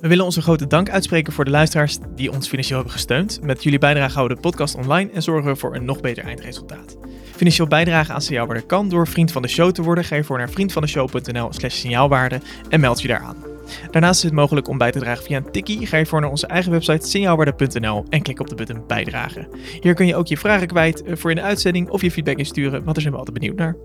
[0.00, 3.42] We willen onze grote dank uitspreken voor de luisteraars die ons financieel hebben gesteund.
[3.42, 6.24] Met jullie bijdrage houden we de podcast online en zorgen we voor een nog beter
[6.24, 6.96] eindresultaat.
[7.36, 10.04] Financieel bijdragen aan Signaalwaarde kan door vriend van de show te worden.
[10.04, 13.51] Ga je voor naar vriendvandeshow.nl slash signaalwaarde en meld je daar aan.
[13.90, 15.86] Daarnaast is het mogelijk om bij te dragen via een tikkie.
[15.86, 19.48] Ga je voor naar onze eigen website signaalwaarde.nl en klik op de button bijdragen.
[19.80, 22.36] Hier kun je ook je vragen kwijt eh, voor in de uitzending of je feedback
[22.36, 23.76] insturen, want daar zijn we altijd benieuwd naar.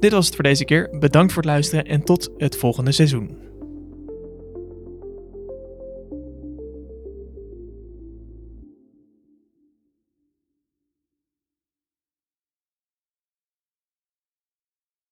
[0.00, 0.96] Dit was het voor deze keer.
[0.98, 3.47] Bedankt voor het luisteren en tot het volgende seizoen.